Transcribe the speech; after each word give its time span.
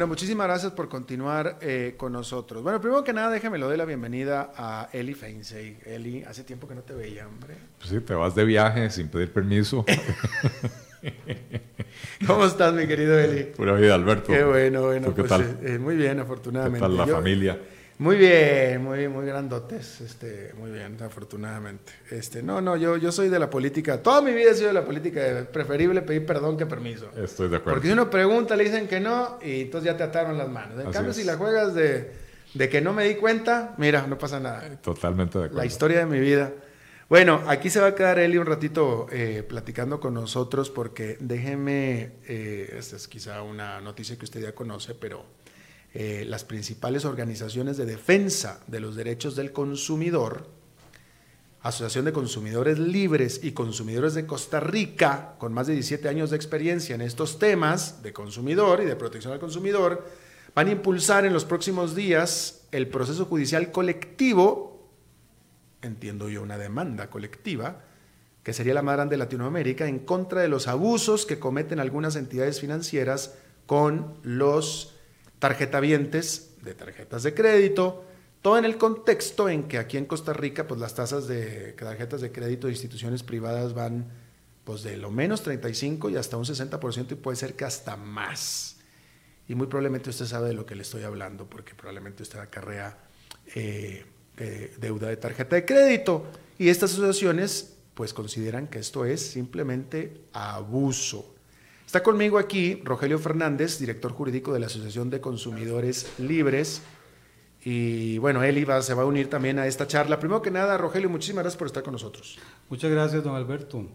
Bueno, 0.00 0.10
muchísimas 0.10 0.46
gracias 0.46 0.70
por 0.74 0.88
continuar 0.88 1.58
eh, 1.60 1.94
con 1.96 2.12
nosotros. 2.12 2.62
Bueno, 2.62 2.80
primero 2.80 3.02
que 3.02 3.12
nada, 3.12 3.30
déjame 3.30 3.58
lo 3.58 3.66
doy 3.66 3.76
la 3.76 3.84
bienvenida 3.84 4.52
a 4.56 4.88
Eli 4.92 5.12
Feinsey. 5.12 5.76
Eli, 5.84 6.22
hace 6.22 6.44
tiempo 6.44 6.68
que 6.68 6.76
no 6.76 6.82
te 6.82 6.94
veía, 6.94 7.26
hombre. 7.26 7.56
Pues 7.78 7.90
sí, 7.90 7.98
te 7.98 8.14
vas 8.14 8.32
de 8.36 8.44
viaje 8.44 8.90
sin 8.90 9.08
pedir 9.08 9.32
permiso. 9.32 9.84
¿Cómo 12.28 12.44
estás, 12.44 12.74
mi 12.74 12.86
querido 12.86 13.18
Eli? 13.18 13.42
Pura 13.56 13.72
vida, 13.72 13.96
Alberto. 13.96 14.32
Qué 14.32 14.44
bueno, 14.44 14.82
bueno. 14.82 15.08
qué 15.08 15.24
pues, 15.24 15.30
tal? 15.30 15.42
eh, 15.42 15.56
eh, 15.74 15.78
muy 15.80 15.96
bien, 15.96 16.20
afortunadamente. 16.20 16.78
¿Qué 16.78 16.80
tal 16.88 16.96
la 16.96 17.04
Yo- 17.04 17.14
familia? 17.16 17.58
Muy 17.98 18.16
bien, 18.16 18.84
muy, 18.84 19.08
muy 19.08 19.26
grandotes, 19.26 20.00
este, 20.00 20.52
muy 20.56 20.70
bien, 20.70 20.96
afortunadamente. 21.02 21.92
Este, 22.10 22.44
no, 22.44 22.60
no, 22.60 22.76
yo, 22.76 22.96
yo 22.96 23.10
soy 23.10 23.28
de 23.28 23.40
la 23.40 23.50
política, 23.50 24.00
toda 24.00 24.22
mi 24.22 24.32
vida 24.32 24.52
he 24.52 24.54
sido 24.54 24.68
de 24.68 24.74
la 24.74 24.84
política, 24.84 25.20
de 25.20 25.42
preferible 25.44 26.02
pedir 26.02 26.24
perdón 26.24 26.56
que 26.56 26.64
permiso. 26.64 27.10
Estoy 27.16 27.48
de 27.48 27.56
acuerdo. 27.56 27.74
Porque 27.74 27.88
si 27.88 27.92
uno 27.92 28.08
pregunta, 28.08 28.54
le 28.54 28.64
dicen 28.64 28.86
que 28.86 29.00
no, 29.00 29.40
y 29.42 29.62
entonces 29.62 29.90
ya 29.90 29.96
te 29.96 30.04
ataron 30.04 30.38
las 30.38 30.48
manos. 30.48 30.74
En 30.74 30.86
Así 30.86 30.92
cambio, 30.92 31.10
es. 31.10 31.16
si 31.16 31.24
la 31.24 31.36
juegas 31.36 31.74
de, 31.74 32.12
de 32.54 32.68
que 32.68 32.80
no 32.80 32.92
me 32.92 33.02
di 33.04 33.16
cuenta, 33.16 33.74
mira, 33.78 34.06
no 34.06 34.16
pasa 34.16 34.38
nada. 34.38 34.62
Totalmente 34.80 35.38
de 35.38 35.44
acuerdo. 35.46 35.58
La 35.58 35.66
historia 35.66 35.98
de 35.98 36.06
mi 36.06 36.20
vida. 36.20 36.52
Bueno, 37.08 37.42
aquí 37.46 37.70
se 37.70 37.80
va 37.80 37.86
a 37.86 37.94
quedar 37.94 38.18
Eli 38.18 38.36
un 38.36 38.44
ratito 38.44 39.06
eh, 39.10 39.42
platicando 39.42 39.98
con 39.98 40.12
nosotros 40.12 40.68
porque 40.68 41.16
déjeme, 41.20 42.12
eh, 42.26 42.74
esta 42.76 42.96
es 42.96 43.08
quizá 43.08 43.40
una 43.42 43.80
noticia 43.80 44.18
que 44.18 44.26
usted 44.26 44.42
ya 44.42 44.54
conoce, 44.54 44.94
pero 44.94 45.24
eh, 46.00 46.24
las 46.24 46.44
principales 46.44 47.04
organizaciones 47.04 47.76
de 47.76 47.84
defensa 47.84 48.60
de 48.68 48.78
los 48.78 48.94
derechos 48.94 49.34
del 49.34 49.50
consumidor, 49.50 50.46
Asociación 51.60 52.04
de 52.04 52.12
Consumidores 52.12 52.78
Libres 52.78 53.40
y 53.42 53.50
Consumidores 53.50 54.14
de 54.14 54.24
Costa 54.24 54.60
Rica, 54.60 55.34
con 55.38 55.52
más 55.52 55.66
de 55.66 55.72
17 55.72 56.08
años 56.08 56.30
de 56.30 56.36
experiencia 56.36 56.94
en 56.94 57.00
estos 57.00 57.40
temas 57.40 58.02
de 58.04 58.12
consumidor 58.12 58.80
y 58.80 58.84
de 58.84 58.94
protección 58.94 59.32
al 59.32 59.40
consumidor, 59.40 60.06
van 60.54 60.68
a 60.68 60.70
impulsar 60.70 61.26
en 61.26 61.32
los 61.32 61.44
próximos 61.44 61.96
días 61.96 62.62
el 62.70 62.86
proceso 62.86 63.24
judicial 63.24 63.72
colectivo 63.72 64.68
entiendo 65.82 66.28
yo, 66.28 66.42
una 66.42 66.58
demanda 66.58 67.10
colectiva, 67.10 67.82
que 68.42 68.52
sería 68.52 68.74
la 68.74 68.82
más 68.82 68.96
grande 68.96 69.14
de 69.14 69.18
Latinoamérica, 69.18 69.86
en 69.86 70.00
contra 70.00 70.40
de 70.40 70.48
los 70.48 70.68
abusos 70.68 71.26
que 71.26 71.38
cometen 71.38 71.80
algunas 71.80 72.16
entidades 72.16 72.60
financieras 72.60 73.34
con 73.66 74.14
los 74.22 74.97
tarjetavientes 75.38 76.56
de 76.62 76.74
tarjetas 76.74 77.22
de 77.22 77.34
crédito, 77.34 78.04
todo 78.42 78.58
en 78.58 78.64
el 78.64 78.78
contexto 78.78 79.48
en 79.48 79.64
que 79.64 79.78
aquí 79.78 79.96
en 79.96 80.06
Costa 80.06 80.32
Rica, 80.32 80.66
pues 80.66 80.80
las 80.80 80.94
tasas 80.94 81.26
de 81.26 81.72
tarjetas 81.72 82.20
de 82.20 82.32
crédito 82.32 82.66
de 82.66 82.72
instituciones 82.72 83.22
privadas 83.22 83.74
van 83.74 84.06
pues 84.64 84.82
de 84.82 84.96
lo 84.98 85.10
menos 85.10 85.42
35 85.42 86.10
y 86.10 86.16
hasta 86.16 86.36
un 86.36 86.44
60% 86.44 87.12
y 87.12 87.14
puede 87.14 87.36
ser 87.36 87.54
que 87.54 87.64
hasta 87.64 87.96
más. 87.96 88.76
Y 89.48 89.54
muy 89.54 89.66
probablemente 89.66 90.10
usted 90.10 90.26
sabe 90.26 90.48
de 90.48 90.54
lo 90.54 90.66
que 90.66 90.74
le 90.74 90.82
estoy 90.82 91.04
hablando, 91.04 91.48
porque 91.48 91.74
probablemente 91.74 92.22
usted 92.22 92.38
acarrea 92.38 92.98
eh, 93.54 94.04
eh, 94.36 94.76
deuda 94.78 95.08
de 95.08 95.16
tarjeta 95.16 95.56
de 95.56 95.64
crédito. 95.64 96.26
Y 96.58 96.68
estas 96.68 96.92
asociaciones 96.92 97.76
pues 97.94 98.12
consideran 98.12 98.68
que 98.68 98.78
esto 98.78 99.06
es 99.06 99.22
simplemente 99.22 100.20
abuso. 100.32 101.34
Está 101.88 102.02
conmigo 102.02 102.36
aquí 102.36 102.82
Rogelio 102.84 103.18
Fernández, 103.18 103.78
director 103.78 104.12
jurídico 104.12 104.52
de 104.52 104.60
la 104.60 104.66
Asociación 104.66 105.08
de 105.08 105.22
Consumidores 105.22 106.06
Libres. 106.18 106.82
Y 107.64 108.18
bueno, 108.18 108.42
él 108.42 108.58
iba, 108.58 108.82
se 108.82 108.92
va 108.92 109.04
a 109.04 109.06
unir 109.06 109.30
también 109.30 109.58
a 109.58 109.66
esta 109.66 109.86
charla. 109.86 110.20
Primero 110.20 110.42
que 110.42 110.50
nada, 110.50 110.76
Rogelio, 110.76 111.08
muchísimas 111.08 111.44
gracias 111.44 111.56
por 111.56 111.66
estar 111.66 111.82
con 111.82 111.92
nosotros. 111.92 112.38
Muchas 112.68 112.90
gracias, 112.90 113.24
don 113.24 113.34
Alberto. 113.34 113.86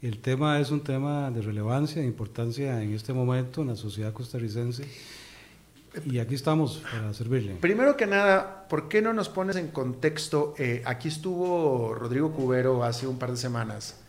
El 0.00 0.22
tema 0.22 0.60
es 0.60 0.70
un 0.70 0.80
tema 0.80 1.30
de 1.30 1.42
relevancia, 1.42 2.00
de 2.00 2.08
importancia 2.08 2.82
en 2.82 2.94
este 2.94 3.12
momento 3.12 3.60
en 3.60 3.68
la 3.68 3.76
sociedad 3.76 4.14
costarricense 4.14 4.86
y 6.06 6.20
aquí 6.20 6.36
estamos 6.36 6.82
para 6.90 7.12
servirle. 7.12 7.56
Primero 7.56 7.98
que 7.98 8.06
nada, 8.06 8.66
¿por 8.66 8.88
qué 8.88 9.02
no 9.02 9.12
nos 9.12 9.28
pones 9.28 9.56
en 9.56 9.68
contexto? 9.68 10.54
Eh, 10.56 10.80
aquí 10.86 11.08
estuvo 11.08 11.92
Rodrigo 11.92 12.32
Cubero 12.32 12.82
hace 12.82 13.06
un 13.06 13.18
par 13.18 13.30
de 13.30 13.36
semanas 13.36 14.01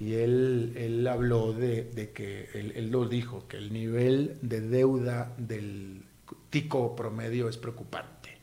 y 0.00 0.14
él, 0.14 0.74
él 0.76 1.06
habló 1.06 1.52
de, 1.52 1.84
de 1.84 2.10
que, 2.12 2.48
él, 2.54 2.90
lo 2.90 3.08
dijo, 3.08 3.48
que 3.48 3.56
el 3.56 3.72
nivel 3.72 4.38
de 4.42 4.60
deuda 4.60 5.34
del 5.36 6.02
tico 6.50 6.94
promedio 6.94 7.48
es 7.48 7.56
preocupante. 7.56 8.38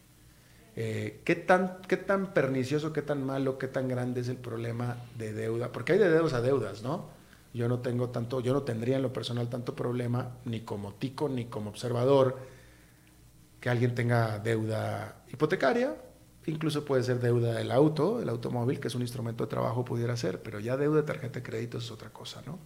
Eh, 0.75 1.21
¿qué, 1.23 1.35
tan, 1.35 1.77
¿Qué 1.87 1.95
tan 1.95 2.33
pernicioso, 2.33 2.91
qué 2.91 3.01
tan 3.01 3.25
malo, 3.25 3.57
qué 3.57 3.69
tan 3.69 3.87
grande 3.87 4.21
es 4.21 4.27
el 4.27 4.35
problema 4.35 4.97
de 5.17 5.33
deuda? 5.33 5.71
Porque 5.71 5.93
hay 5.93 5.99
de 5.99 6.09
deudas 6.09 6.33
a 6.33 6.41
deudas, 6.41 6.83
¿no? 6.83 7.05
Yo 7.53 7.69
no 7.69 7.79
tengo 7.79 8.09
tanto, 8.09 8.41
yo 8.41 8.51
no 8.51 8.63
tendría 8.63 8.97
en 8.97 9.01
lo 9.01 9.13
personal 9.13 9.47
tanto 9.47 9.75
problema, 9.77 10.37
ni 10.43 10.61
como 10.61 10.93
tico, 10.95 11.29
ni 11.29 11.45
como 11.45 11.69
observador, 11.69 12.37
que 13.61 13.69
alguien 13.69 13.95
tenga 13.95 14.39
deuda 14.39 15.23
hipotecaria, 15.31 15.95
incluso 16.47 16.85
puede 16.85 17.03
ser 17.03 17.19
deuda 17.19 17.53
del 17.53 17.71
auto, 17.71 18.21
el 18.21 18.29
automóvil, 18.29 18.79
que 18.79 18.87
es 18.87 18.95
un 18.95 19.01
instrumento 19.01 19.43
de 19.45 19.49
trabajo, 19.49 19.83
pudiera 19.85 20.15
ser, 20.17 20.41
pero 20.43 20.59
ya 20.59 20.77
deuda 20.77 20.97
de 21.01 21.07
tarjeta 21.07 21.39
de 21.39 21.43
crédito 21.43 21.77
es 21.79 21.89
otra 21.91 22.09
cosa, 22.11 22.41
¿no? 22.45 22.59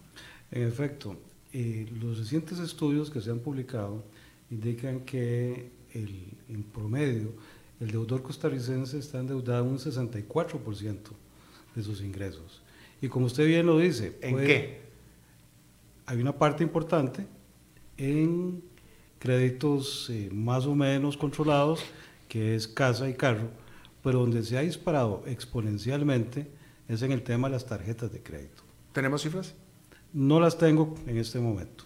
En 0.50 0.62
efecto, 0.66 1.16
eh, 1.52 1.88
los 2.00 2.18
recientes 2.18 2.58
estudios 2.58 3.10
que 3.10 3.20
se 3.20 3.30
han 3.30 3.38
publicado 3.40 4.04
indican 4.50 5.00
que 5.00 5.70
el, 5.94 6.24
en 6.48 6.62
promedio 6.64 7.32
el 7.80 7.90
deudor 7.90 8.22
costarricense 8.22 8.98
está 8.98 9.20
endeudado 9.20 9.64
un 9.64 9.78
64% 9.78 10.98
de 11.74 11.82
sus 11.82 12.02
ingresos. 12.02 12.60
Y 13.00 13.08
como 13.08 13.26
usted 13.26 13.46
bien 13.46 13.64
lo 13.66 13.78
dice, 13.78 14.18
¿En 14.20 14.32
puede- 14.32 14.46
qué? 14.46 14.80
hay 16.06 16.20
una 16.20 16.36
parte 16.36 16.62
importante 16.62 17.26
en 17.96 18.62
créditos 19.18 20.08
eh, 20.10 20.28
más 20.32 20.66
o 20.66 20.74
menos 20.74 21.16
controlados, 21.16 21.80
que 22.28 22.54
es 22.54 22.66
casa 22.68 23.08
y 23.08 23.14
carro, 23.14 23.48
pero 24.02 24.20
donde 24.20 24.42
se 24.42 24.56
ha 24.58 24.62
disparado 24.62 25.22
exponencialmente 25.26 26.50
es 26.88 27.02
en 27.02 27.12
el 27.12 27.22
tema 27.22 27.48
de 27.48 27.54
las 27.54 27.66
tarjetas 27.66 28.12
de 28.12 28.22
crédito. 28.22 28.62
¿Tenemos 28.92 29.22
cifras? 29.22 29.54
No 30.12 30.40
las 30.40 30.58
tengo 30.58 30.94
en 31.06 31.18
este 31.18 31.38
momento, 31.38 31.84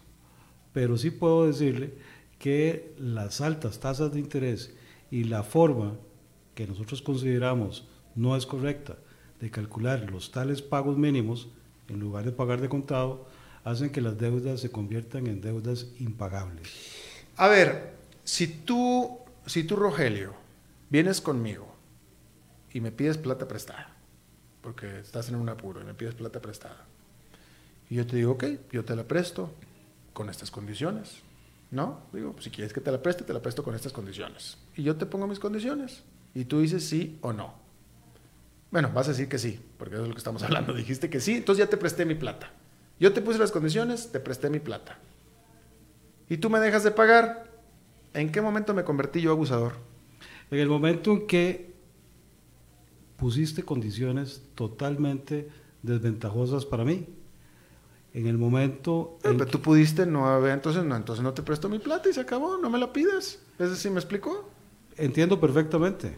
pero 0.73 0.97
sí 0.97 1.11
puedo 1.11 1.47
decirle 1.47 1.95
que 2.39 2.95
las 2.99 3.41
altas 3.41 3.81
tasas 3.81 4.13
de 4.13 4.21
interés 4.21 4.75
y 5.11 5.25
la 5.25 5.43
forma 5.43 5.97
que 6.55 6.67
nosotros 6.67 7.03
consideramos 7.03 7.87
no 8.15 8.37
es 8.37 8.47
correcta 8.47 8.97
de 9.41 9.51
calcular 9.51 10.11
los 10.11 10.31
tales 10.31 10.63
pagos 10.63 10.97
mínimos 10.97 11.49
en 11.89 12.01
lugar 12.01 12.25
de 12.25 12.33
pagar 12.33 12.61
de 12.61 12.69
contado 12.69 13.27
hacen 13.65 13.91
que 13.91 14.01
las 14.01 14.19
deudas 14.19 14.61
se 14.61 14.71
conviertan 14.71 15.27
en 15.27 15.41
deudas 15.41 15.87
impagables. 15.99 16.69
A 17.37 17.49
ver, 17.49 17.95
si 18.23 18.47
tú, 18.47 19.19
si 19.47 19.65
tú, 19.65 19.77
Rogelio, 19.77 20.35
vienes 20.91 21.21
conmigo 21.21 21.74
y 22.75 22.83
me 22.83 22.93
pides 22.93 23.17
plata 23.17 23.49
prestada, 23.49 23.89
porque 24.61 24.99
estás 24.99 25.31
en 25.31 25.37
un 25.37 25.49
apuro 25.49 25.81
y 25.81 25.85
me 25.85 25.95
pides 25.95 26.15
plata 26.15 26.43
prestada, 26.43 26.85
y 27.89 27.95
yo 27.95 28.07
te 28.07 28.17
digo, 28.17 28.33
ok, 28.33 28.45
yo 28.73 28.85
te 28.85 28.97
la 28.97 29.05
presto 29.05 29.51
con 30.13 30.29
estas 30.29 30.51
condiciones, 30.51 31.21
¿no? 31.71 32.03
Digo, 32.13 32.35
si 32.41 32.51
quieres 32.51 32.73
que 32.73 32.81
te 32.81 32.91
la 32.91 33.01
preste, 33.01 33.25
te 33.25 33.33
la 33.33 33.41
presto 33.41 33.63
con 33.63 33.75
estas 33.75 33.93
condiciones. 33.93 34.59
Y 34.77 34.83
yo 34.83 34.97
te 34.97 35.07
pongo 35.07 35.27
mis 35.27 35.39
condiciones, 35.39 36.03
y 36.35 36.45
tú 36.45 36.61
dices 36.61 36.85
sí 36.85 37.19
o 37.21 37.33
no. 37.33 37.55
Bueno, 38.71 38.91
vas 38.93 39.07
a 39.07 39.13
decir 39.13 39.29
que 39.29 39.39
sí, 39.39 39.61
porque 39.79 39.95
eso 39.95 40.03
es 40.03 40.09
lo 40.09 40.15
que 40.15 40.19
estamos 40.19 40.43
hablando. 40.45 40.73
Dijiste 40.73 41.09
que 41.09 41.21
sí, 41.21 41.37
entonces 41.37 41.65
ya 41.65 41.71
te 41.71 41.77
presté 41.77 42.05
mi 42.05 42.17
plata. 42.17 42.51
Yo 42.99 43.13
te 43.13 43.23
puse 43.23 43.39
las 43.39 43.53
condiciones, 43.53 44.11
te 44.11 44.19
presté 44.19 44.51
mi 44.51 44.59
plata. 44.59 44.99
Y 46.29 46.39
tú 46.39 46.51
me 46.51 46.59
dejas 46.59 46.83
de 46.83 46.91
pagar. 46.91 47.53
¿En 48.15 48.33
qué 48.33 48.41
momento 48.41 48.75
me 48.75 48.83
convertí 48.85 49.21
yo 49.21 49.31
abusador? 49.31 49.75
En 50.51 50.59
el 50.59 50.69
momento 50.69 51.13
en 51.13 51.27
que 51.27 51.74
pusiste 53.25 53.63
condiciones 53.63 54.43
totalmente 54.55 55.49
desventajosas 55.83 56.67
para 56.67 56.85
mí, 56.85 57.07
en 58.13 58.27
el 58.27 58.37
momento 58.37 59.17
Eh, 59.25 59.31
en 59.31 59.39
pero 59.39 59.51
tú 59.51 59.63
pudiste 59.63 60.05
no 60.05 60.27
haber, 60.27 60.53
entonces 60.53 60.85
no, 60.85 60.95
entonces 60.95 61.23
no 61.23 61.33
te 61.33 61.43
presto 61.43 61.71
mi 61.71 61.79
plata 61.79 62.11
y 62.11 62.13
se 62.13 62.21
acabó, 62.21 62.59
no 62.59 62.69
me 62.69 62.79
la 62.79 62.93
pides. 62.93 63.41
¿Es 63.59 63.71
decir, 63.71 63.91
me 63.91 63.99
explicó? 63.99 64.51
Entiendo 64.99 65.41
perfectamente, 65.41 66.15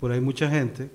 pero 0.00 0.14
hay 0.14 0.22
mucha 0.22 0.48
gente 0.48 0.88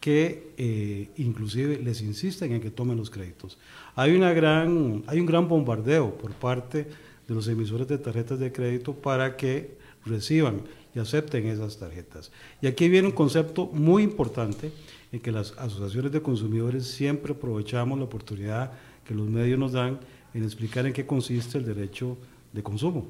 que 0.00 0.54
eh, 0.56 1.10
inclusive 1.18 1.78
les 1.78 2.00
insisten 2.00 2.52
en 2.52 2.62
que 2.62 2.70
tomen 2.70 2.96
los 2.96 3.10
créditos. 3.10 3.58
Hay, 3.96 4.16
una 4.16 4.32
gran, 4.32 5.04
hay 5.08 5.20
un 5.20 5.26
gran 5.26 5.46
bombardeo 5.46 6.16
por 6.16 6.32
parte 6.32 6.88
de 7.28 7.34
los 7.34 7.46
emisores 7.48 7.86
de 7.86 7.98
tarjetas 7.98 8.38
de 8.38 8.50
crédito 8.50 8.94
para 8.94 9.36
que 9.36 9.76
reciban 10.06 10.62
y 10.96 10.98
acepten 10.98 11.46
esas 11.46 11.76
tarjetas. 11.76 12.32
Y 12.62 12.66
aquí 12.66 12.88
viene 12.88 13.08
un 13.08 13.14
concepto 13.14 13.66
muy 13.66 14.02
importante 14.02 14.72
en 15.12 15.20
que 15.20 15.30
las 15.30 15.52
asociaciones 15.58 16.10
de 16.10 16.22
consumidores 16.22 16.86
siempre 16.86 17.34
aprovechamos 17.34 17.98
la 17.98 18.06
oportunidad 18.06 18.72
que 19.04 19.14
los 19.14 19.28
medios 19.28 19.58
nos 19.58 19.72
dan 19.72 20.00
en 20.32 20.42
explicar 20.42 20.86
en 20.86 20.94
qué 20.94 21.04
consiste 21.04 21.58
el 21.58 21.66
derecho 21.66 22.16
de 22.50 22.62
consumo. 22.62 23.08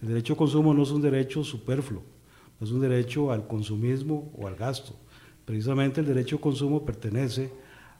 El 0.00 0.08
derecho 0.08 0.34
de 0.34 0.38
consumo 0.38 0.72
no 0.72 0.84
es 0.84 0.92
un 0.92 1.02
derecho 1.02 1.42
superfluo, 1.42 2.02
no 2.60 2.66
es 2.66 2.72
un 2.72 2.80
derecho 2.80 3.32
al 3.32 3.48
consumismo 3.48 4.32
o 4.38 4.46
al 4.46 4.54
gasto. 4.54 4.94
Precisamente 5.44 6.02
el 6.02 6.06
derecho 6.06 6.36
de 6.36 6.42
consumo 6.42 6.84
pertenece 6.84 7.50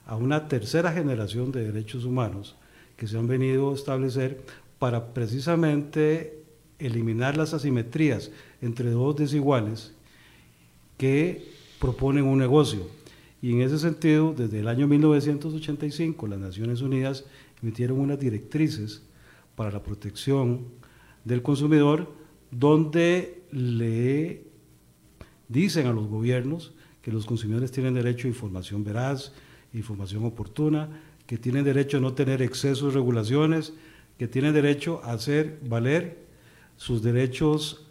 a 0.07 0.15
una 0.15 0.47
tercera 0.47 0.93
generación 0.93 1.51
de 1.51 1.73
derechos 1.73 2.05
humanos 2.05 2.55
que 2.97 3.09
se 3.09 3.19
han 3.19 3.27
venido 3.27 3.73
a 3.73 3.75
establecer 3.75 4.45
para 4.79 5.13
precisamente 5.13 6.44
eliminar 6.79 7.37
las 7.37 7.55
asimetrías 7.55 8.31
entre 8.61 8.91
dos 8.91 9.17
desiguales 9.17 9.93
que 10.97 11.49
proponen 11.81 12.25
un 12.25 12.39
negocio. 12.39 12.89
Y 13.43 13.53
en 13.53 13.61
ese 13.61 13.79
sentido, 13.79 14.35
desde 14.37 14.61
el 14.61 14.69
año 14.69 14.87
1985, 14.87 16.27
las 16.27 16.39
Naciones 16.39 16.81
Unidas 16.81 17.25
emitieron 17.63 18.01
unas 18.01 18.19
directrices 18.19 19.03
para 19.55 19.71
la 19.71 19.83
protección 19.83 20.67
del 21.25 21.43
consumidor, 21.43 22.13
donde 22.51 23.43
le 23.51 24.45
dicen 25.49 25.87
a 25.87 25.93
los 25.93 26.07
gobiernos 26.07 26.73
que 27.03 27.13
los 27.13 27.27
consumidores 27.27 27.71
tienen 27.71 27.95
derecho 27.95 28.27
a 28.27 28.31
información 28.31 28.83
veraz, 28.83 29.33
información 29.75 30.25
oportuna, 30.25 30.89
que 31.27 31.37
tienen 31.37 31.65
derecho 31.65 31.99
a 31.99 32.01
no 32.01 32.15
tener 32.15 32.41
excesos 32.41 32.93
de 32.93 33.01
regulaciones, 33.01 33.75
que 34.19 34.29
tienen 34.29 34.55
derecho 34.55 35.01
a 35.05 35.13
hacer 35.13 35.59
valer 35.69 36.24
sus 36.77 37.03
derechos 37.03 37.85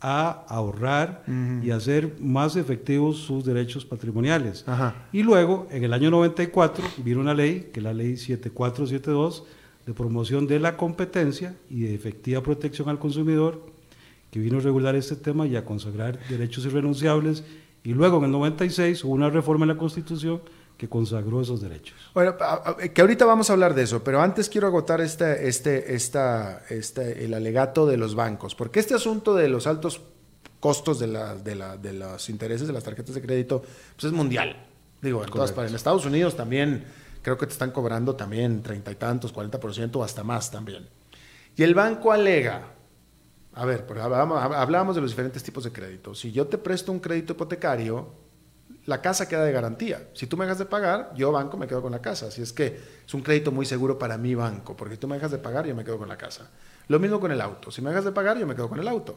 a 0.00 0.44
ahorrar 0.48 1.24
y 1.62 1.70
hacer 1.70 2.16
más 2.20 2.56
efectivos 2.56 3.18
sus 3.18 3.44
derechos 3.44 3.84
patrimoniales. 3.84 4.64
Ajá. 4.66 5.08
Y 5.12 5.22
luego, 5.22 5.66
en 5.70 5.82
el 5.84 5.92
año 5.92 6.10
94, 6.10 6.84
vino 6.98 7.20
una 7.20 7.34
ley, 7.34 7.70
que 7.72 7.80
es 7.80 7.84
la 7.84 7.92
ley 7.92 8.16
7472, 8.16 9.44
de 9.86 9.94
promoción 9.94 10.46
de 10.46 10.60
la 10.60 10.76
competencia 10.76 11.56
y 11.68 11.80
de 11.80 11.94
efectiva 11.94 12.42
protección 12.42 12.88
al 12.88 12.98
consumidor, 12.98 13.66
que 14.30 14.38
vino 14.38 14.58
a 14.58 14.60
regular 14.60 14.94
este 14.94 15.16
tema 15.16 15.46
y 15.46 15.56
a 15.56 15.64
consagrar 15.64 16.18
derechos 16.28 16.66
irrenunciables. 16.66 17.42
Y 17.82 17.94
luego, 17.94 18.18
en 18.18 18.24
el 18.24 18.32
96, 18.32 19.02
hubo 19.04 19.14
una 19.14 19.30
reforma 19.30 19.64
en 19.64 19.70
la 19.70 19.78
Constitución 19.78 20.42
que 20.78 20.88
consagró 20.88 21.42
esos 21.42 21.60
derechos. 21.60 21.96
Bueno, 22.14 22.36
que 22.94 23.00
ahorita 23.00 23.26
vamos 23.26 23.50
a 23.50 23.52
hablar 23.52 23.74
de 23.74 23.82
eso, 23.82 24.02
pero 24.04 24.22
antes 24.22 24.48
quiero 24.48 24.68
agotar 24.68 25.00
este, 25.02 25.48
este, 25.48 25.94
esta, 25.94 26.62
este, 26.70 27.24
el 27.24 27.34
alegato 27.34 27.84
de 27.84 27.96
los 27.98 28.14
bancos, 28.14 28.54
porque 28.54 28.78
este 28.80 28.94
asunto 28.94 29.34
de 29.34 29.48
los 29.48 29.66
altos 29.66 30.00
costos 30.60 30.98
de, 31.00 31.08
la, 31.08 31.34
de, 31.34 31.54
la- 31.56 31.76
de 31.76 31.92
los 31.92 32.30
intereses 32.30 32.66
de 32.66 32.72
las 32.72 32.84
tarjetas 32.84 33.14
de 33.14 33.20
crédito 33.20 33.60
pues 33.94 34.04
es 34.04 34.12
mundial. 34.12 34.66
Digo, 35.02 35.22
en 35.22 35.30
todas. 35.30 35.52
En 35.68 35.74
Estados 35.74 36.06
Unidos 36.06 36.36
también 36.36 36.84
creo 37.22 37.36
que 37.36 37.46
te 37.46 37.52
están 37.52 37.72
cobrando 37.72 38.14
también 38.16 38.62
treinta 38.62 38.90
y 38.92 38.94
tantos, 38.94 39.34
40% 39.34 39.96
o 39.96 40.04
hasta 40.04 40.22
más 40.24 40.50
también. 40.50 40.88
Y 41.56 41.62
el 41.64 41.74
banco 41.74 42.12
alega, 42.12 42.72
a 43.52 43.64
ver, 43.64 43.84
hablábamos 44.00 44.94
de 44.94 45.02
los 45.02 45.10
diferentes 45.10 45.42
tipos 45.42 45.64
de 45.64 45.72
crédito. 45.72 46.14
Si 46.14 46.30
yo 46.32 46.46
te 46.46 46.56
presto 46.58 46.92
un 46.92 47.00
crédito 47.00 47.32
hipotecario, 47.32 48.08
la 48.88 49.02
casa 49.02 49.28
queda 49.28 49.44
de 49.44 49.52
garantía. 49.52 50.08
Si 50.14 50.26
tú 50.26 50.36
me 50.38 50.44
dejas 50.46 50.58
de 50.58 50.64
pagar, 50.64 51.12
yo 51.14 51.30
banco 51.30 51.56
me 51.58 51.66
quedo 51.66 51.82
con 51.82 51.92
la 51.92 52.00
casa. 52.00 52.26
Así 52.28 52.40
es 52.40 52.52
que 52.54 52.78
es 53.06 53.12
un 53.14 53.20
crédito 53.22 53.52
muy 53.52 53.66
seguro 53.66 53.98
para 53.98 54.16
mi 54.16 54.34
banco, 54.34 54.74
porque 54.76 54.94
si 54.94 55.00
tú 55.00 55.06
me 55.08 55.16
dejas 55.16 55.30
de 55.30 55.38
pagar, 55.38 55.66
yo 55.66 55.74
me 55.74 55.84
quedo 55.84 55.98
con 55.98 56.08
la 56.08 56.16
casa. 56.16 56.48
Lo 56.88 56.98
mismo 56.98 57.20
con 57.20 57.30
el 57.30 57.40
auto. 57.40 57.70
Si 57.70 57.82
me 57.82 57.90
dejas 57.90 58.06
de 58.06 58.12
pagar, 58.12 58.38
yo 58.38 58.46
me 58.46 58.54
quedo 58.56 58.68
con 58.68 58.80
el 58.80 58.88
auto. 58.88 59.16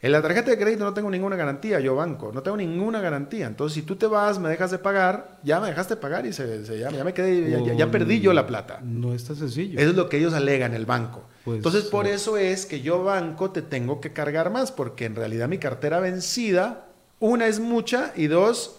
En 0.00 0.12
la 0.12 0.20
tarjeta 0.20 0.50
de 0.50 0.58
crédito 0.58 0.84
no 0.84 0.92
tengo 0.92 1.10
ninguna 1.10 1.34
garantía, 1.34 1.80
yo 1.80 1.96
banco, 1.96 2.30
no 2.32 2.42
tengo 2.42 2.56
ninguna 2.58 3.00
garantía. 3.00 3.46
Entonces, 3.46 3.74
si 3.74 3.82
tú 3.82 3.96
te 3.96 4.06
vas, 4.06 4.38
me 4.38 4.48
dejas 4.50 4.70
de 4.70 4.78
pagar, 4.78 5.38
ya 5.42 5.60
me 5.60 5.68
dejaste 5.68 5.94
de 5.94 6.00
pagar 6.00 6.26
y 6.26 6.32
se, 6.32 6.64
se- 6.66 6.78
ya, 6.78 6.90
ya 6.90 7.02
me 7.04 7.14
quedé, 7.14 7.50
ya, 7.50 7.58
ya- 7.60 7.72
ya 7.74 7.90
perdí 7.90 8.20
yo 8.20 8.32
la 8.34 8.46
plata. 8.46 8.80
No 8.82 9.14
es 9.14 9.24
tan 9.24 9.34
sencillo. 9.36 9.80
Eso 9.80 9.90
es 9.90 9.96
lo 9.96 10.08
que 10.10 10.18
ellos 10.18 10.34
alegan 10.34 10.74
el 10.74 10.84
banco. 10.84 11.24
Pues, 11.44 11.56
Entonces, 11.56 11.84
por 11.84 12.06
eso 12.06 12.36
es 12.36 12.66
que 12.66 12.80
yo 12.82 13.02
banco 13.02 13.50
te 13.50 13.62
tengo 13.62 14.00
que 14.00 14.12
cargar 14.12 14.50
más, 14.50 14.70
porque 14.72 15.06
en 15.06 15.16
realidad 15.16 15.48
mi 15.48 15.58
cartera 15.58 16.00
vencida, 16.00 16.86
una 17.18 17.46
es 17.46 17.58
mucha 17.60 18.12
y 18.14 18.26
dos, 18.26 18.76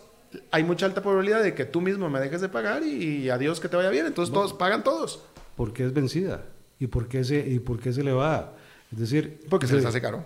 hay 0.51 0.63
mucha 0.63 0.85
alta 0.85 1.01
probabilidad 1.01 1.43
de 1.43 1.53
que 1.53 1.65
tú 1.65 1.81
mismo 1.81 2.09
me 2.09 2.19
dejes 2.19 2.41
de 2.41 2.49
pagar 2.49 2.83
y, 2.83 3.29
adiós 3.29 3.59
que 3.59 3.69
te 3.69 3.75
vaya 3.75 3.89
bien. 3.89 4.05
Entonces 4.05 4.33
todos 4.33 4.53
pagan 4.53 4.83
todos, 4.83 5.21
¿Por 5.55 5.71
qué 5.73 5.85
es 5.85 5.93
vencida? 5.93 6.43
¿Y 6.79 6.87
por 6.87 7.07
qué 7.07 7.23
se, 7.23 7.39
y 7.47 7.59
por 7.59 7.79
qué 7.79 7.93
se 7.93 8.03
le 8.03 8.11
va? 8.11 8.53
Es 8.91 8.99
decir, 8.99 9.39
porque 9.49 9.65
se 9.67 9.71
se- 9.71 9.77
les 9.77 9.85
hace 9.85 10.01
caro. 10.01 10.23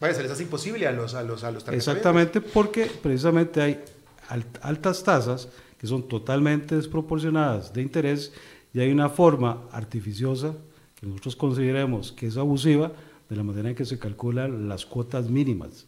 Vaya, 0.00 0.12
se 0.14 0.22
les 0.22 0.30
hace 0.32 0.42
imposible 0.42 0.86
a 0.86 0.92
los 0.92 1.14
a 1.14 1.22
los 1.22 1.44
a 1.44 1.50
los. 1.52 1.66
Exactamente, 1.68 2.40
porque 2.40 2.86
precisamente 3.02 3.60
hay 3.62 3.80
al- 4.28 4.44
altas 4.62 5.02
tasas 5.04 5.48
que 5.78 5.86
son 5.86 6.08
totalmente 6.08 6.74
desproporcionadas 6.74 7.72
de 7.72 7.82
interés 7.82 8.32
y 8.72 8.80
hay 8.80 8.90
una 8.90 9.08
forma 9.08 9.62
artificiosa 9.70 10.52
que 11.00 11.06
nosotros 11.06 11.36
consideremos 11.36 12.10
que 12.12 12.26
es 12.26 12.36
abusiva 12.36 12.90
de 13.28 13.36
la 13.36 13.42
manera 13.44 13.68
en 13.70 13.74
que 13.76 13.84
se 13.84 13.98
calculan 13.98 14.68
las 14.68 14.84
cuotas 14.84 15.30
mínimas. 15.30 15.86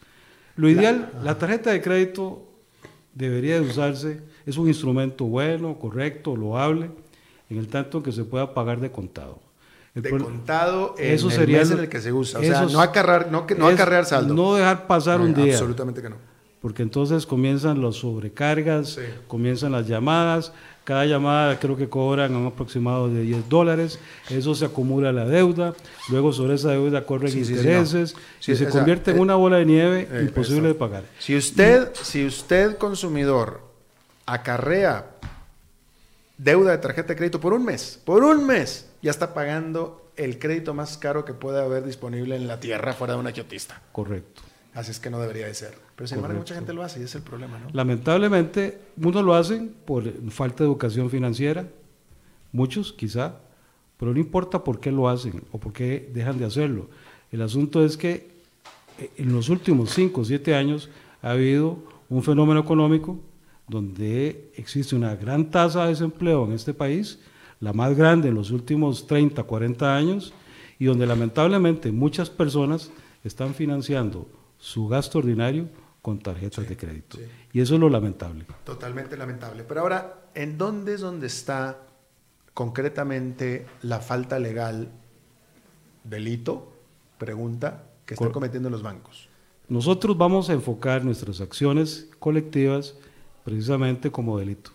Lo 0.56 0.69
ideal, 0.69 1.11
la 1.25 1.37
tarjeta 1.37 1.70
de 1.70 1.82
crédito 1.82 2.46
debería 3.17 3.55
de 3.61 3.63
usarse, 3.63 4.21
es 4.47 4.57
un 4.57 4.69
instrumento 4.69 5.25
bueno, 5.25 5.77
correcto, 5.79 6.37
loable, 6.37 6.91
en 7.51 7.59
el 7.59 7.67
tanto 7.69 8.03
que 8.03 8.13
se 8.13 8.23
pueda 8.25 8.55
pagar 8.55 8.79
de 8.81 8.93
contado. 8.93 9.41
El 9.95 10.03
de 10.03 10.11
contado 10.11 10.95
en 10.99 11.15
eso 11.15 11.29
el 11.29 11.33
sería 11.35 11.59
mes 11.61 11.71
en 11.71 11.79
el 11.81 11.89
que 11.89 12.01
se 12.01 12.13
usa. 12.13 12.39
O 12.39 12.43
sea, 12.43 12.53
esos- 12.61 12.73
no 12.73 12.81
acarrear, 12.81 13.33
no, 13.33 13.47
no 13.57 13.67
acarrear 13.67 14.05
saldo. 14.05 14.35
No 14.35 14.55
dejar 14.55 14.87
pasar 14.87 15.21
un 15.21 15.33
día 15.35 15.53
Absolutamente 15.55 16.03
que 16.03 16.11
no. 16.11 16.17
porque 16.61 16.83
entonces 16.83 17.25
comienzan 17.27 17.81
los 17.81 17.97
sobrecargas, 17.97 18.91
Sí. 18.91 19.01
comienzan 19.27 19.73
las 19.73 19.89
llamadas, 19.89 20.53
cada 20.87 21.05
llamada 21.05 21.59
creo 21.59 21.77
que 21.77 21.88
cobran 21.88 22.37
un 22.37 22.47
aproximado 22.47 23.09
de 23.09 23.23
10 23.23 23.49
dólares, 23.49 23.99
eso 24.31 24.55
se 24.55 24.67
acumula 24.67 25.12
la 25.12 25.25
deuda, 25.25 25.75
luego 26.09 26.33
sobre 26.33 26.55
esa 26.55 26.71
deuda 26.71 27.05
corren 27.05 27.33
Sí, 27.33 27.41
intereses. 27.41 28.15
Sí, 28.38 28.53
y 28.53 28.56
se 28.56 28.69
convierte 28.69 29.11
en 29.11 29.17
eh, 29.17 29.21
una 29.21 29.35
bola 29.35 29.56
de 29.56 29.65
nieve 29.65 30.09
eh, 30.09 30.23
imposible 30.23 30.61
eso. 30.61 30.69
de 30.69 30.75
pagar. 30.75 31.03
Si 31.19 31.37
usted, 31.37 31.93
si 32.00 32.25
usted 32.25 32.79
consumidor 32.79 33.62
acarrea 34.27 35.11
deuda 36.38 36.71
de 36.71 36.79
tarjeta 36.79 37.09
de 37.09 37.17
crédito 37.17 37.41
por 37.41 37.53
un 37.53 37.65
mes, 37.65 38.00
por 38.05 38.23
un 38.23 38.47
mes, 38.47 38.88
ya 39.03 39.11
está 39.11 39.35
pagando 39.35 40.12
el 40.15 40.38
crédito 40.38 40.73
más 40.73 40.99
caro 40.99 41.25
que 41.25 41.35
puede 41.35 41.61
haber 41.61 41.85
disponible 41.85 42.37
en 42.37 42.47
la 42.47 42.61
tierra 42.61 42.93
fuera 42.93 43.15
de 43.15 43.19
un 43.19 43.27
agiotista. 43.27 43.83
Correcto. 43.91 44.43
Así 44.76 44.90
es 44.90 45.00
que 45.00 45.08
no 45.08 45.19
debería 45.19 45.46
de 45.46 45.55
ser. 45.55 45.73
Pero 45.96 46.06
sin 46.06 46.19
embargo, 46.19 46.37
mucha 46.37 46.55
gente 46.55 46.75
lo 46.75 46.82
hace 46.82 47.00
y 47.00 47.05
ese 47.05 47.08
es 47.08 47.14
el 47.14 47.23
problema, 47.23 47.58
¿no? 47.58 47.69
Lamentablemente, 47.73 48.78
muchos 48.96 49.25
lo 49.25 49.34
hacen 49.34 49.75
por 49.87 50.05
falta 50.31 50.64
de 50.64 50.69
educación 50.69 51.08
financiera, 51.08 51.67
muchos 52.52 52.93
quizá, 52.93 53.37
pero 53.96 54.12
no 54.12 54.20
importa 54.20 54.62
por 54.62 54.78
qué 54.78 54.93
lo 54.93 55.08
hacen 55.08 55.43
o 55.50 55.58
por 55.58 55.73
qué 55.73 56.11
dejan 56.12 56.38
de 56.38 56.44
hacerlo. 56.44 56.90
El 57.32 57.40
asunto 57.40 57.82
es 57.82 57.96
que 57.96 58.28
eh, 58.99 59.11
en 59.17 59.32
los 59.32 59.49
últimos 59.49 59.93
5 59.93 60.20
o 60.20 60.25
7 60.26 60.55
años 60.55 60.90
ha 61.23 61.31
habido 61.31 61.78
un 62.11 62.23
fenómeno 62.23 62.61
económico 62.61 63.19
donde 63.69 64.50
existe 64.56 64.94
una 64.94 65.17
gran 65.17 65.50
tasa 65.50 65.84
de 65.84 65.88
desempleo 65.88 66.44
en 66.44 66.52
este 66.52 66.75
país, 66.75 67.19
la 67.61 67.73
más 67.73 67.96
grande 67.96 68.28
en 68.28 68.34
los 68.34 68.50
últimos 68.50 69.06
30, 69.06 69.43
40 69.43 69.96
años, 69.96 70.34
y 70.78 70.84
donde 70.84 71.06
lamentablemente 71.06 71.90
muchas 71.93 72.28
personas 72.28 72.90
están 73.25 73.55
financiando 73.55 74.28
su 74.67 74.89
gasto 74.89 75.21
ordinario 75.21 75.69
con 76.02 76.19
tarjetas 76.19 76.69
de 76.69 76.76
crédito. 76.76 77.19
sí. 77.19 77.23
Y 77.52 77.61
eso 77.61 77.75
es 77.75 77.81
lo 77.81 77.88
lamentable. 77.88 78.47
Totalmente 78.64 79.17
lamentable. 79.17 79.62
Pero 79.62 79.83
ahora, 79.83 80.25
¿en 80.35 80.59
dónde 80.59 80.95
es 80.95 81.00
donde 81.00 81.29
está 81.29 81.79
concretamente 82.52 83.64
la 83.83 84.00
falta 84.00 84.40
legal, 84.40 84.90
delito, 86.02 86.73
pregunta, 87.17 87.85
que 88.05 88.14
están 88.14 88.33
cometiendo 88.33 88.69
los 88.69 88.83
bancos? 88.83 89.29
Nosotros 89.69 90.19
vamos 90.19 90.50
a 90.50 90.55
enfocar 90.55 91.05
nuestras 91.05 91.40
acciones 91.40 92.09
colectivas 92.19 92.97
precisamente 93.45 94.11
como 94.11 94.37
delito, 94.37 94.73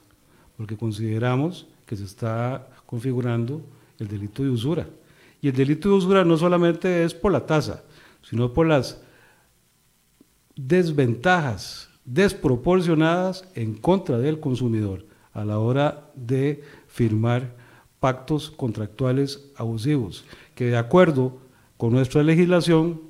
porque 0.56 0.78
consideramos 0.78 1.68
que 1.86 1.98
se 1.98 2.06
está 2.06 2.66
configurando 2.86 3.62
el 4.00 4.08
delito 4.08 4.42
de 4.42 4.52
usura. 4.52 4.88
Y 5.42 5.50
el 5.50 5.54
delito 5.54 5.90
de 5.90 5.96
usura 5.96 6.24
no 6.24 6.38
solamente 6.38 7.04
es 7.04 7.14
por 7.14 7.34
la 7.34 7.46
tasa, 7.46 7.84
sino 8.24 8.54
por 8.54 8.68
las 8.68 9.02
desventajas 10.56 11.90
desproporcionadas 12.06 13.48
en 13.56 13.76
contra 13.76 14.18
del 14.18 14.40
consumidor 14.40 15.06
a 15.34 15.46
la 15.46 15.60
hora 15.60 16.12
de 16.16 16.62
firmar 16.88 17.56
pactos 18.00 18.50
contractuales 18.50 19.52
abusivos, 19.56 20.26
que 20.56 20.66
de 20.66 20.78
acuerdo 20.78 21.38
con 21.78 21.94
nuestra 21.94 22.24
legislación 22.24 23.02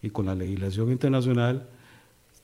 y 0.00 0.10
con 0.10 0.26
la 0.26 0.34
legislación 0.34 0.90
internacional 0.90 1.68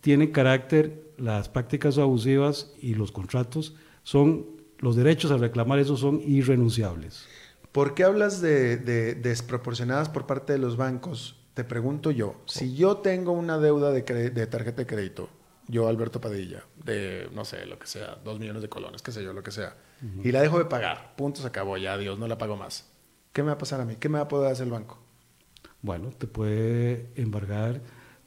tienen 0.01 0.33
carácter, 0.33 1.03
las 1.17 1.49
prácticas 1.49 1.97
abusivas 1.99 2.73
y 2.83 2.95
los 2.95 3.13
contratos 3.13 3.75
son, 4.03 4.47
los 4.79 4.97
derechos 4.97 5.31
a 5.31 5.37
reclamar 5.37 5.79
eso 5.79 5.97
son 5.97 6.21
irrenunciables. 6.27 7.27
¿Por 7.73 7.95
qué 7.95 8.05
hablas 8.05 8.41
de, 8.41 8.77
de 8.77 9.15
desproporcionadas 9.15 10.09
por 10.09 10.27
parte 10.27 10.53
de 10.53 10.59
los 10.59 10.77
bancos? 10.77 11.37
Te 11.55 11.63
pregunto 11.63 12.11
yo, 12.11 12.35
si 12.47 12.75
yo 12.75 12.97
tengo 12.97 13.33
una 13.33 13.59
deuda 13.59 13.93
de, 13.93 14.03
tarjeta 14.03 14.83
de 14.83 14.87
crédito, 14.87 15.29
yo 15.69 15.89
Alberto 15.89 16.21
Padilla, 16.21 16.65
de 16.85 17.29
no 17.33 17.45
sé, 17.45 17.65
lo 17.67 17.79
que 17.79 17.87
sea, 17.87 18.19
dos 18.25 18.41
millones 18.41 18.61
de 18.61 18.69
colones, 18.69 19.03
qué 19.03 19.13
sé 19.13 19.23
yo, 19.23 19.33
lo 19.33 19.43
que 19.43 19.53
sea, 19.53 19.77
y 20.23 20.33
la 20.33 20.43
dejo 20.43 20.59
de 20.59 20.65
pagar, 20.65 21.15
punto, 21.17 21.41
se 21.41 21.47
acabó, 21.47 21.77
ya, 21.79 21.97
Dios, 21.97 22.19
no 22.19 22.27
la 22.27 22.37
pago 22.37 22.57
más. 22.57 22.91
¿Qué 23.33 23.43
me 23.43 23.47
va 23.47 23.55
a 23.55 23.59
pasar 23.59 23.81
a 23.81 23.85
mí? 23.85 23.97
¿Qué 23.97 24.09
me 24.09 24.19
va 24.19 24.25
a 24.25 24.29
poder 24.29 24.53
hacer 24.53 24.67
el 24.67 24.73
banco? 24.73 24.99
Bueno, 25.81 26.11
te 26.11 26.27
puede 26.27 27.11
embargar 27.15 27.81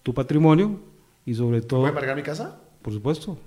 tu 0.03 0.13
patrimonio 0.13 0.79
y 1.25 1.35
sobre 1.35 1.61
todo, 1.61 1.81
¿Puede 1.81 1.89
embargar 1.89 2.15
mi 2.15 2.23
casa? 2.23 2.61
por 2.81 2.93
supuesto, 2.93 3.37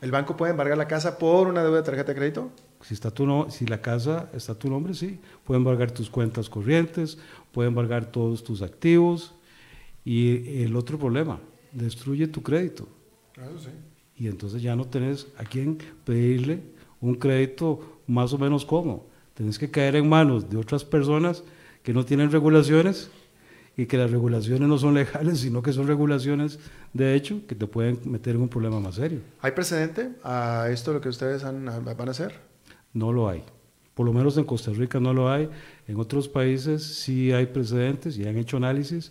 ¿El 0.00 0.10
banco 0.10 0.36
puede 0.36 0.52
embargar 0.52 0.78
la 0.78 0.86
casa 0.86 1.18
por 1.18 1.48
una 1.48 1.62
deuda 1.62 1.78
de 1.78 1.82
tarjeta 1.82 2.12
de 2.12 2.18
crédito? 2.18 2.50
Si, 2.82 2.94
está 2.94 3.10
tu 3.10 3.26
no, 3.26 3.50
si 3.50 3.66
la 3.66 3.80
casa 3.80 4.30
está 4.32 4.52
a 4.52 4.58
tu 4.58 4.70
nombre, 4.70 4.94
sí. 4.94 5.18
Pueden 5.44 5.62
embargar 5.62 5.90
tus 5.90 6.08
cuentas 6.10 6.48
corrientes, 6.48 7.18
pueden 7.52 7.70
embargar 7.70 8.06
todos 8.12 8.42
tus 8.44 8.62
activos. 8.62 9.34
Y 10.04 10.62
el 10.62 10.74
otro 10.76 10.98
problema, 10.98 11.40
destruye 11.72 12.26
tu 12.28 12.42
crédito. 12.42 12.88
Eso 13.36 13.58
sí. 13.58 13.70
Y 14.16 14.26
entonces 14.28 14.62
ya 14.62 14.74
no 14.74 14.84
tenés 14.86 15.26
a 15.36 15.44
quién 15.44 15.78
pedirle 16.04 16.60
un 17.00 17.14
crédito 17.14 18.00
más 18.06 18.32
o 18.32 18.38
menos 18.38 18.64
cómodo. 18.64 19.06
Tenés 19.34 19.58
que 19.58 19.70
caer 19.70 19.96
en 19.96 20.08
manos 20.08 20.48
de 20.48 20.56
otras 20.56 20.84
personas 20.84 21.44
que 21.82 21.92
no 21.92 22.04
tienen 22.04 22.30
regulaciones 22.32 23.10
y 23.76 23.86
que 23.86 23.96
las 23.96 24.10
regulaciones 24.10 24.68
no 24.68 24.78
son 24.78 24.94
legales, 24.94 25.38
sino 25.40 25.62
que 25.62 25.72
son 25.72 25.86
regulaciones 25.86 26.58
de 26.92 27.14
hecho 27.14 27.46
que 27.46 27.54
te 27.54 27.66
pueden 27.66 28.00
meter 28.04 28.34
en 28.34 28.42
un 28.42 28.48
problema 28.48 28.80
más 28.80 28.96
serio. 28.96 29.20
¿Hay 29.40 29.52
precedente 29.52 30.10
a 30.24 30.68
esto 30.72 30.92
lo 30.92 31.00
que 31.00 31.08
ustedes 31.10 31.44
han- 31.44 31.64
van 31.66 32.08
a 32.08 32.10
hacer? 32.10 32.47
No 32.92 33.12
lo 33.12 33.28
hay. 33.28 33.42
Por 33.94 34.06
lo 34.06 34.12
menos 34.12 34.36
en 34.38 34.44
Costa 34.44 34.70
Rica 34.72 35.00
no 35.00 35.12
lo 35.12 35.28
hay. 35.30 35.48
En 35.88 35.98
otros 35.98 36.28
países 36.28 36.82
sí 36.84 37.32
hay 37.32 37.46
precedentes 37.46 38.16
y 38.16 38.26
han 38.26 38.36
hecho 38.38 38.56
análisis 38.56 39.10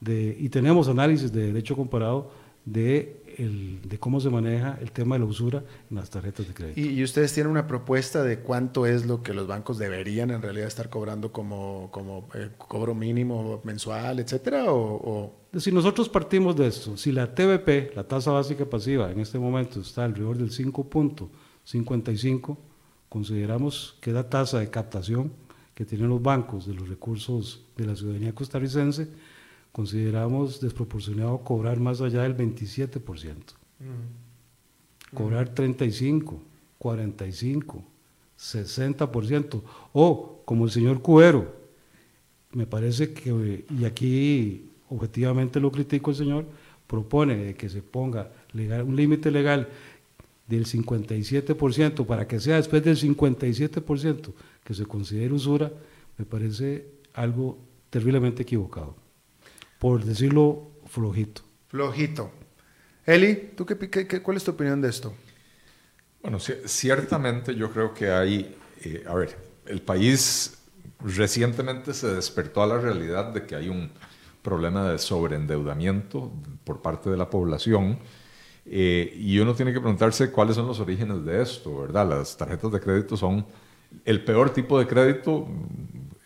de, 0.00 0.36
y 0.38 0.48
tenemos 0.48 0.88
análisis 0.88 1.32
de 1.32 1.46
derecho 1.46 1.74
comparado 1.76 2.30
de, 2.64 3.20
el- 3.38 3.80
de 3.82 3.98
cómo 3.98 4.20
se 4.20 4.30
maneja 4.30 4.78
el 4.80 4.92
tema 4.92 5.16
de 5.16 5.20
la 5.20 5.24
usura 5.24 5.64
en 5.90 5.96
las 5.96 6.10
tarjetas 6.10 6.46
de 6.46 6.54
crédito. 6.54 6.80
¿Y, 6.80 6.90
y 6.90 7.02
ustedes 7.02 7.32
tienen 7.32 7.50
una 7.50 7.66
propuesta 7.66 8.22
de 8.22 8.38
cuánto 8.38 8.86
es 8.86 9.04
lo 9.06 9.22
que 9.24 9.34
los 9.34 9.48
bancos 9.48 9.78
deberían 9.78 10.30
en 10.30 10.40
realidad 10.42 10.68
estar 10.68 10.88
cobrando 10.88 11.32
como, 11.32 11.88
como 11.90 12.28
eh, 12.34 12.50
cobro 12.56 12.94
mínimo 12.94 13.60
mensual, 13.64 14.20
etcétera? 14.20 14.72
O, 14.72 15.32
o- 15.52 15.58
Si 15.58 15.72
nosotros 15.72 16.08
partimos 16.08 16.54
de 16.56 16.68
esto, 16.68 16.96
si 16.96 17.10
la 17.10 17.34
TBP, 17.34 17.96
la 17.96 18.04
tasa 18.04 18.30
básica 18.30 18.64
pasiva, 18.64 19.10
en 19.10 19.18
este 19.18 19.40
momento 19.40 19.80
está 19.80 20.04
alrededor 20.04 20.38
del 20.38 20.50
5.55, 20.52 22.56
consideramos 23.16 23.94
que 24.00 24.10
la 24.10 24.30
tasa 24.30 24.58
de 24.60 24.70
captación 24.70 25.32
que 25.74 25.84
tienen 25.84 26.08
los 26.08 26.22
bancos 26.22 26.66
de 26.66 26.72
los 26.72 26.88
recursos 26.88 27.60
de 27.76 27.84
la 27.86 27.94
ciudadanía 27.94 28.34
costarricense, 28.34 29.08
consideramos 29.70 30.62
desproporcionado 30.62 31.36
cobrar 31.44 31.78
más 31.78 32.00
allá 32.00 32.22
del 32.22 32.34
27%. 32.34 33.34
Cobrar 35.12 35.50
35, 35.50 36.40
45, 36.78 37.84
60%. 38.38 39.62
O, 39.92 40.40
como 40.46 40.64
el 40.64 40.70
señor 40.70 41.02
Cubero, 41.02 41.54
me 42.52 42.66
parece 42.66 43.12
que, 43.12 43.66
y 43.78 43.84
aquí 43.84 44.70
objetivamente 44.88 45.60
lo 45.60 45.70
critico 45.70 46.12
el 46.12 46.16
señor, 46.16 46.46
propone 46.86 47.54
que 47.56 47.68
se 47.68 47.82
ponga 47.82 48.30
legal- 48.54 48.84
un 48.84 48.96
límite 48.96 49.30
legal 49.30 49.68
del 50.56 50.66
57% 50.66 52.06
para 52.06 52.26
que 52.26 52.38
sea 52.40 52.56
después 52.56 52.82
del 52.84 52.96
57% 52.96 54.32
que 54.64 54.74
se 54.74 54.84
considere 54.86 55.32
usura, 55.32 55.72
me 56.18 56.24
parece 56.24 56.86
algo 57.14 57.58
terriblemente 57.90 58.42
equivocado, 58.42 58.96
por 59.78 60.04
decirlo 60.04 60.70
flojito. 60.86 61.42
flojito. 61.68 62.30
Eli, 63.06 63.50
¿tú 63.56 63.66
qué, 63.66 63.76
qué- 63.90 64.06
qué- 64.06 64.22
cuál 64.22 64.36
es 64.36 64.44
tu 64.44 64.50
opinión 64.52 64.80
de 64.80 64.88
esto? 64.88 65.12
Bueno, 66.22 66.38
ci- 66.38 66.60
ciertamente 66.66 67.54
yo 67.54 67.70
creo 67.72 67.92
que 67.92 68.10
hay, 68.10 68.54
eh, 68.84 69.02
a 69.08 69.14
ver, 69.14 69.36
el 69.66 69.80
país 69.82 70.58
recientemente 71.04 71.94
se 71.94 72.14
despertó 72.14 72.62
a 72.62 72.66
la 72.66 72.78
realidad 72.78 73.32
de 73.32 73.44
que 73.44 73.56
hay 73.56 73.68
un 73.68 73.90
problema 74.42 74.90
de 74.90 74.98
sobreendeudamiento 74.98 76.32
por 76.64 76.80
parte 76.82 77.10
de 77.10 77.16
la 77.16 77.28
población 77.28 77.98
eh, 78.64 79.12
y 79.18 79.38
uno 79.38 79.54
tiene 79.54 79.72
que 79.72 79.80
preguntarse 79.80 80.30
cuáles 80.30 80.56
son 80.56 80.66
los 80.66 80.80
orígenes 80.80 81.24
de 81.24 81.42
esto, 81.42 81.80
¿verdad? 81.80 82.08
Las 82.08 82.36
tarjetas 82.36 82.70
de 82.72 82.80
crédito 82.80 83.16
son 83.16 83.44
el 84.04 84.24
peor 84.24 84.50
tipo 84.50 84.78
de 84.78 84.86
crédito, 84.86 85.46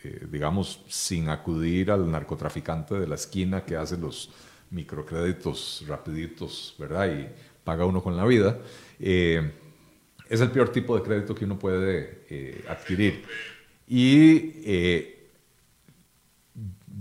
eh, 0.04 0.26
digamos, 0.30 0.84
sin 0.88 1.28
acudir 1.28 1.90
al 1.90 2.10
narcotraficante 2.10 2.94
de 2.94 3.06
la 3.06 3.14
esquina 3.16 3.64
que 3.64 3.76
hace 3.76 3.96
los 3.96 4.30
microcréditos 4.70 5.84
rapiditos, 5.86 6.74
¿verdad? 6.78 7.08
Y 7.08 7.28
paga 7.64 7.84
uno 7.84 8.02
con 8.02 8.16
la 8.16 8.24
vida. 8.24 8.58
Eh, 8.98 9.52
es 10.28 10.40
el 10.40 10.50
peor 10.50 10.70
tipo 10.70 10.96
de 10.96 11.02
crédito 11.02 11.34
que 11.34 11.44
uno 11.44 11.58
puede 11.58 12.24
eh, 12.28 12.64
adquirir. 12.68 13.24
Y 13.86 14.52
eh, 14.64 15.30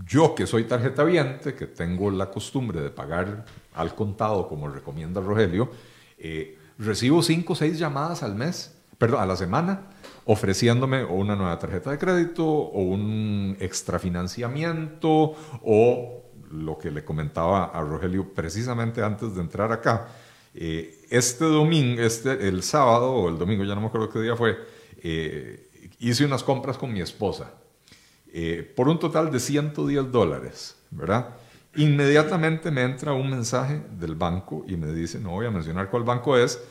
yo 0.06 0.36
que 0.36 0.46
soy 0.46 0.65
tarjeta 0.65 1.04
viente, 1.04 1.56
que 1.56 1.68
tengo 1.68 2.12
la 2.12 2.30
costumbre 2.30 2.82
de 2.82 2.89
pagar 2.89 3.46
al 3.75 3.94
contado, 3.96 4.48
como 4.48 4.70
recomienda 4.70 5.22
Rogelio, 5.22 5.70
eh, 6.17 6.58
recibo 6.77 7.22
cinco 7.22 7.53
o 7.53 7.55
seis 7.55 7.77
llamadas 7.77 8.24
al 8.24 8.36
mes, 8.36 8.75
perdón, 8.98 9.22
a 9.22 9.25
la 9.25 9.36
semana, 9.36 9.82
ofreciéndome 10.25 11.03
o 11.03 11.13
una 11.13 11.36
nueva 11.36 11.60
tarjeta 11.60 11.91
de 11.91 11.98
crédito 11.98 12.46
o 12.46 12.82
un 12.82 13.58
extrafinanciamiento 13.60 15.36
o 15.63 16.24
lo 16.51 16.77
que 16.77 16.89
le 16.89 17.03
comentaba 17.03 17.65
a 17.65 17.82
Rogelio 17.82 18.34
precisamente 18.34 19.03
antes 19.03 19.36
de 19.36 19.41
entrar 19.41 19.72
acá. 19.72 20.08
Eh, 20.53 21.05
este 21.10 21.46
domingo, 21.46 22.01
este, 22.01 22.48
el 22.48 22.63
sábado 22.63 23.12
o 23.12 23.29
el 23.29 23.38
domingo, 23.38 23.63
ya 23.65 23.75
no 23.75 23.82
me 23.82 23.88
acuerdo 23.88 24.10
qué 24.10 24.20
día 24.20 24.36
fue, 24.36 24.58
eh, 25.03 25.67
hice 26.00 26.25
unas 26.25 26.44
compras 26.44 26.77
con 26.77 26.91
mi 26.94 27.01
esposa 27.01 27.51
por 28.75 28.89
un 28.89 29.00
total 29.00 29.32
de 29.32 29.39
110 29.39 30.12
dólares, 30.12 30.75
¿verdad? 30.91 31.29
Inmediatamente 31.77 32.72
me 32.72 32.84
entra 32.84 33.13
un 33.13 33.29
mensaje 33.29 33.82
del 33.91 34.15
banco 34.15 34.63
y 34.67 34.77
me 34.77 34.94
dice, 34.94 35.20
no 35.20 35.32
voy 35.32 35.46
a 35.46 35.51
mencionar 35.51 35.89
cuál 35.89 36.03
banco 36.03 36.38
es, 36.38 36.62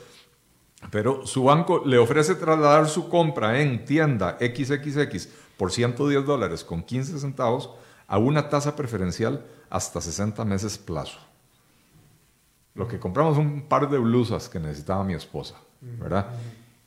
pero 0.91 1.25
su 1.25 1.43
banco 1.43 1.83
le 1.85 1.97
ofrece 1.97 2.35
trasladar 2.35 2.87
su 2.87 3.09
compra 3.09 3.61
en 3.61 3.85
tienda 3.85 4.37
XXX 4.39 5.29
por 5.57 5.71
110 5.71 6.25
dólares 6.25 6.63
con 6.63 6.83
15 6.83 7.19
centavos 7.19 7.69
a 8.07 8.17
una 8.17 8.49
tasa 8.49 8.75
preferencial 8.75 9.45
hasta 9.69 10.01
60 10.01 10.43
meses 10.45 10.77
plazo. 10.77 11.19
Lo 12.73 12.87
que 12.87 12.99
compramos 12.99 13.37
un 13.37 13.67
par 13.67 13.89
de 13.89 13.97
blusas 13.97 14.49
que 14.49 14.59
necesitaba 14.59 15.03
mi 15.03 15.13
esposa, 15.13 15.55
¿verdad? 15.81 16.27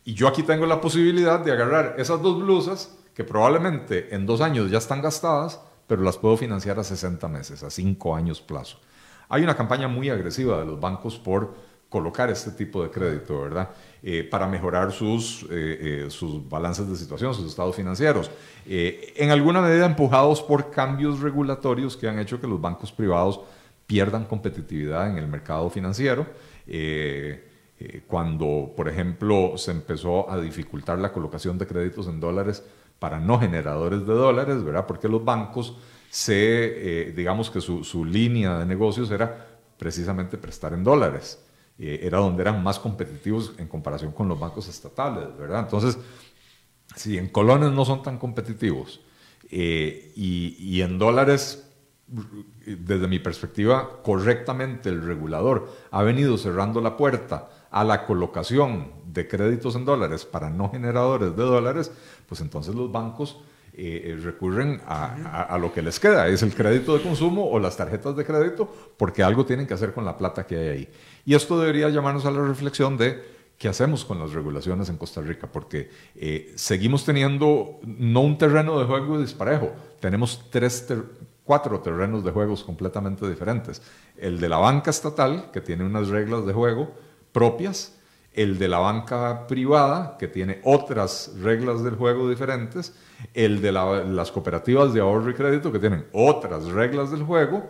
Y 0.05 0.15
yo 0.15 0.29
aquí 0.29 0.43
tengo 0.43 0.67
la 0.67 0.81
posibilidad 0.81 1.41
de 1.41 1.53
agarrar 1.53 1.95
esas 1.99 2.21
dos 2.21 2.39
blusas 2.41 2.95
que 3.15 3.25
probablemente 3.25 4.15
en 4.15 4.27
dos 4.27 4.41
años 4.41 4.71
ya 4.71 4.79
están 4.79 5.03
gastadas, 5.03 5.61
pero 5.89 6.03
las 6.03 6.19
puedo 6.19 6.37
financiar 6.37 6.79
a 6.79 6.85
60 6.85 7.27
meses, 7.27 7.65
a 7.65 7.71
5 7.71 8.15
años 8.15 8.41
plazo. 8.41 8.79
Hay 9.29 9.43
una 9.43 9.57
campaña 9.57 9.89
muy 9.89 10.11
agresiva 10.11 10.61
de 10.61 10.67
los 10.67 10.79
bancos 10.79 11.19
por 11.19 11.55
colocar 11.89 12.29
este 12.29 12.51
tipo 12.51 12.83
de 12.83 12.91
crédito, 12.91 13.41
¿verdad? 13.41 13.71
Eh, 14.03 14.23
para 14.23 14.47
mejorar 14.47 14.93
sus, 14.93 15.45
eh, 15.45 15.47
eh, 15.51 16.11
sus 16.11 16.47
balances 16.49 16.89
de 16.89 16.97
situación, 16.97 17.35
sus 17.35 17.49
estados 17.49 17.75
financieros. 17.75 18.31
En 18.67 19.31
alguna 19.31 19.63
medida 19.63 19.87
empujados 19.87 20.43
por 20.43 20.71
cambios 20.71 21.21
regulatorios 21.21 21.97
que 21.97 22.07
han 22.07 22.19
hecho 22.19 22.39
que 22.39 22.47
los 22.47 22.61
bancos 22.61 22.93
privados 22.93 23.41
pierdan 23.87 24.27
competitividad 24.27 25.11
en 25.11 25.17
el 25.17 25.27
mercado 25.27 25.71
financiero. 25.71 26.27
Cuando, 28.07 28.75
por 28.77 28.89
ejemplo, 28.91 29.55
se 29.57 29.71
empezó 29.71 30.31
a 30.31 30.39
dificultar 30.39 30.99
la 30.99 31.13
colocación 31.13 31.57
de 31.57 31.67
créditos 31.67 32.09
en 32.09 32.21
dólares 32.21 32.63
para 32.99 33.19
no 33.19 33.39
generadores 33.39 34.07
de 34.07 34.13
dólares, 34.13 34.65
¿verdad? 34.65 34.87
Porque 34.87 35.09
los 35.09 35.25
bancos 35.25 35.77
se, 36.11 36.35
eh, 37.09 37.13
digamos 37.13 37.51
que 37.51 37.61
su, 37.61 38.05
línea 38.05 38.59
de 38.59 38.67
negocios 38.67 39.11
era 39.11 39.47
precisamente 39.77 40.39
prestar 40.39 40.73
en 40.73 40.85
dólares. 40.85 41.43
Eh, 41.79 42.01
era 42.03 42.19
donde 42.19 42.43
eran 42.43 42.63
más 42.63 42.79
competitivos 42.79 43.53
en 43.59 43.69
comparación 43.69 44.13
con 44.13 44.29
los 44.29 44.39
bancos 44.39 44.69
estatales, 44.69 45.37
¿verdad? 45.39 45.61
Entonces, 45.61 45.99
si 46.97 47.19
en 47.19 47.29
colones 47.29 47.71
no 47.71 47.85
son 47.85 48.03
tan 48.03 48.19
competitivos 48.19 49.01
eh, 49.51 50.13
y 50.17 50.81
en 50.81 50.99
dólares 50.99 51.69
desde 52.67 53.07
mi 53.07 53.19
perspectiva, 53.19 54.01
correctamente 54.03 54.89
el 54.89 55.03
regulador 55.03 55.71
ha 55.91 56.03
venido 56.03 56.39
cerrando 56.39 56.81
la 56.81 56.97
puerta 56.97 57.51
a 57.71 57.85
la 57.85 58.07
colocación 58.07 58.93
de 59.13 59.27
créditos 59.29 59.75
en 59.77 59.85
dólares 59.85 60.25
para 60.25 60.51
no 60.51 60.71
generadores 60.71 61.37
de 61.37 61.43
dólares, 61.43 61.91
pues 62.29 62.41
entonces 62.41 62.75
los 62.75 62.91
bancos 62.91 63.39
eh, 63.75 64.19
recurren 64.23 64.81
a, 64.87 65.15
a, 65.25 65.43
a, 65.43 65.59
lo 65.59 65.73
que 65.73 65.83
les 65.83 66.01
queda, 66.01 66.27
es 66.27 66.43
el 66.43 66.55
crédito 66.55 66.97
de 66.97 67.03
consumo 67.03 67.49
o 67.49 67.59
las 67.59 67.77
tarjetas 67.77 68.17
de 68.17 68.25
crédito, 68.25 68.69
porque 68.97 69.23
algo 69.23 69.47
tienen 69.47 69.67
que 69.67 69.75
hacer 69.75 69.93
con 69.93 70.05
la 70.05 70.17
plata 70.17 70.47
que 70.47 70.57
hay 70.57 70.69
ahí. 70.69 70.89
Y 71.25 71.35
esto 71.35 71.61
debería 71.61 71.89
llamarnos 71.89 72.27
a 72.27 72.31
la 72.31 72.43
reflexión 72.43 72.97
de 72.97 73.23
qué 73.57 73.69
hacemos 73.69 74.05
con 74.05 74.19
las 74.19 74.33
regulaciones 74.33 74.89
en 74.89 74.97
Costa 74.97 75.21
Rica, 75.21 75.47
porque 75.47 75.91
eh, 76.17 76.53
seguimos 76.57 77.05
teniendo 77.05 77.79
no 77.85 78.21
un 78.21 78.39
terreno 78.39 78.79
de 78.79 78.87
juego 78.87 79.21
disparejo, 79.21 79.73
tenemos 80.01 80.45
tres 80.51 80.87
ter 80.87 81.05
cuatro 81.45 81.81
terrenos 81.81 82.25
de 82.25 82.31
juegos 82.31 82.63
completamente 82.63 83.29
diferentes. 83.29 83.81
El 84.19 84.39
de 84.39 84.49
la 84.49 84.59
banca 84.59 84.91
estatal, 84.91 85.51
que 85.51 85.63
tiene 85.63 85.85
unas 85.85 86.09
reglas 86.09 86.45
de 86.45 86.53
juego 86.53 86.93
propias, 87.39 87.95
el 88.35 88.59
de 88.59 88.67
la 88.67 88.79
banca 88.79 89.47
privada, 89.47 90.17
que 90.19 90.27
tiene 90.27 90.61
otras 90.65 91.31
reglas 91.41 91.85
del 91.85 91.95
juego 91.95 92.29
diferentes, 92.29 92.93
el 93.33 93.63
de 93.63 93.71
la, 93.71 94.03
las 94.03 94.33
cooperativas 94.33 94.93
de 94.93 95.01
ahorro 95.01 95.31
y 95.31 95.35
crédito, 95.35 95.71
que 95.71 95.79
tienen 95.79 96.05
otras 96.13 96.65
reglas 96.65 97.13
del 97.13 97.23
juego, 97.23 97.63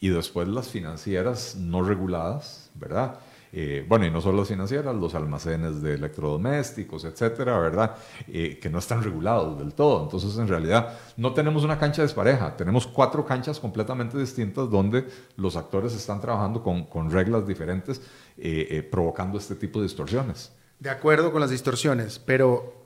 y 0.00 0.08
después 0.08 0.48
las 0.48 0.68
financieras 0.68 1.54
no 1.56 1.82
reguladas, 1.82 2.70
¿verdad? 2.74 3.18
Eh, 3.52 3.84
bueno, 3.88 4.06
y 4.06 4.10
no 4.10 4.20
solo 4.20 4.38
las 4.38 4.48
financieras, 4.48 4.94
los 4.94 5.14
almacenes 5.14 5.82
de 5.82 5.94
electrodomésticos, 5.94 7.04
etcétera, 7.04 7.58
¿verdad? 7.58 7.96
Eh, 8.28 8.58
que 8.60 8.70
no 8.70 8.78
están 8.78 9.02
regulados 9.02 9.58
del 9.58 9.74
todo. 9.74 10.04
Entonces, 10.04 10.36
en 10.38 10.46
realidad, 10.46 10.98
no 11.16 11.34
tenemos 11.34 11.64
una 11.64 11.78
cancha 11.78 12.02
despareja, 12.02 12.56
tenemos 12.56 12.86
cuatro 12.86 13.24
canchas 13.26 13.58
completamente 13.58 14.18
distintas 14.18 14.70
donde 14.70 15.04
los 15.36 15.56
actores 15.56 15.94
están 15.94 16.20
trabajando 16.20 16.62
con, 16.62 16.84
con 16.84 17.10
reglas 17.10 17.46
diferentes, 17.46 18.00
eh, 18.38 18.88
provocando 18.88 19.36
este 19.38 19.56
tipo 19.56 19.80
de 19.80 19.84
distorsiones. 19.84 20.52
De 20.78 20.90
acuerdo 20.90 21.32
con 21.32 21.40
las 21.40 21.50
distorsiones, 21.50 22.20
pero 22.20 22.78